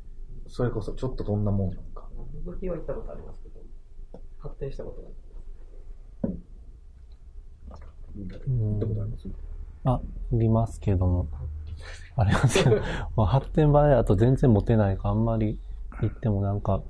[0.49, 2.09] それこそ、ちょっとどんなもんなのか。
[2.45, 3.61] 武器は行ったことありますけど、
[4.39, 5.09] 発展したことが
[6.26, 9.28] うん行ったことあります？
[9.85, 10.01] あ、
[10.33, 11.28] いますけども。
[12.16, 12.76] ありますけど、
[13.16, 15.59] まあ発展場だと全然持てないから、あんまり
[16.03, 16.83] 行ってもなんか、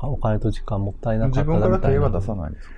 [0.00, 2.74] お金と時間もったいなかった自分から手はな出さないんですか？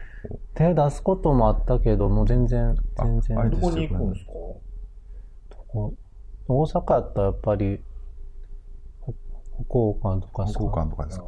[0.55, 3.51] 手出すこともあったけど、もう全然、あ全然。
[3.51, 4.33] どこに行くんですか？
[6.49, 7.81] 大阪やったらやっぱり、
[9.69, 11.25] ほ福岡とか交換とかですか、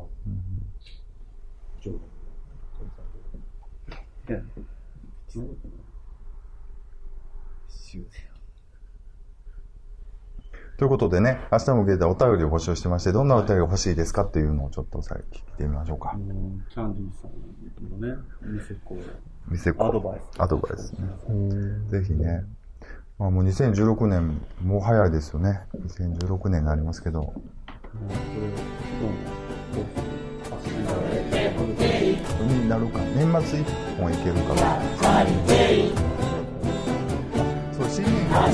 [10.78, 16.18] ということでね、明日も受けたお便りを募集してまして、どんなお便りが欲しいですかっていうのをちょっとさ聞いてみましょうかう。
[16.18, 20.42] んキャンディーさんのね、店こう、店子アドバイス。
[20.42, 21.08] アドバイスね。
[21.28, 22.44] うんぜひね。
[23.18, 25.60] まあもう2016年、もう早いですよね。
[25.74, 27.32] 2016年になりますけど。
[32.46, 33.66] になるか、年末一
[33.98, 34.80] 本いけるかな。
[37.72, 38.52] そう、新年会。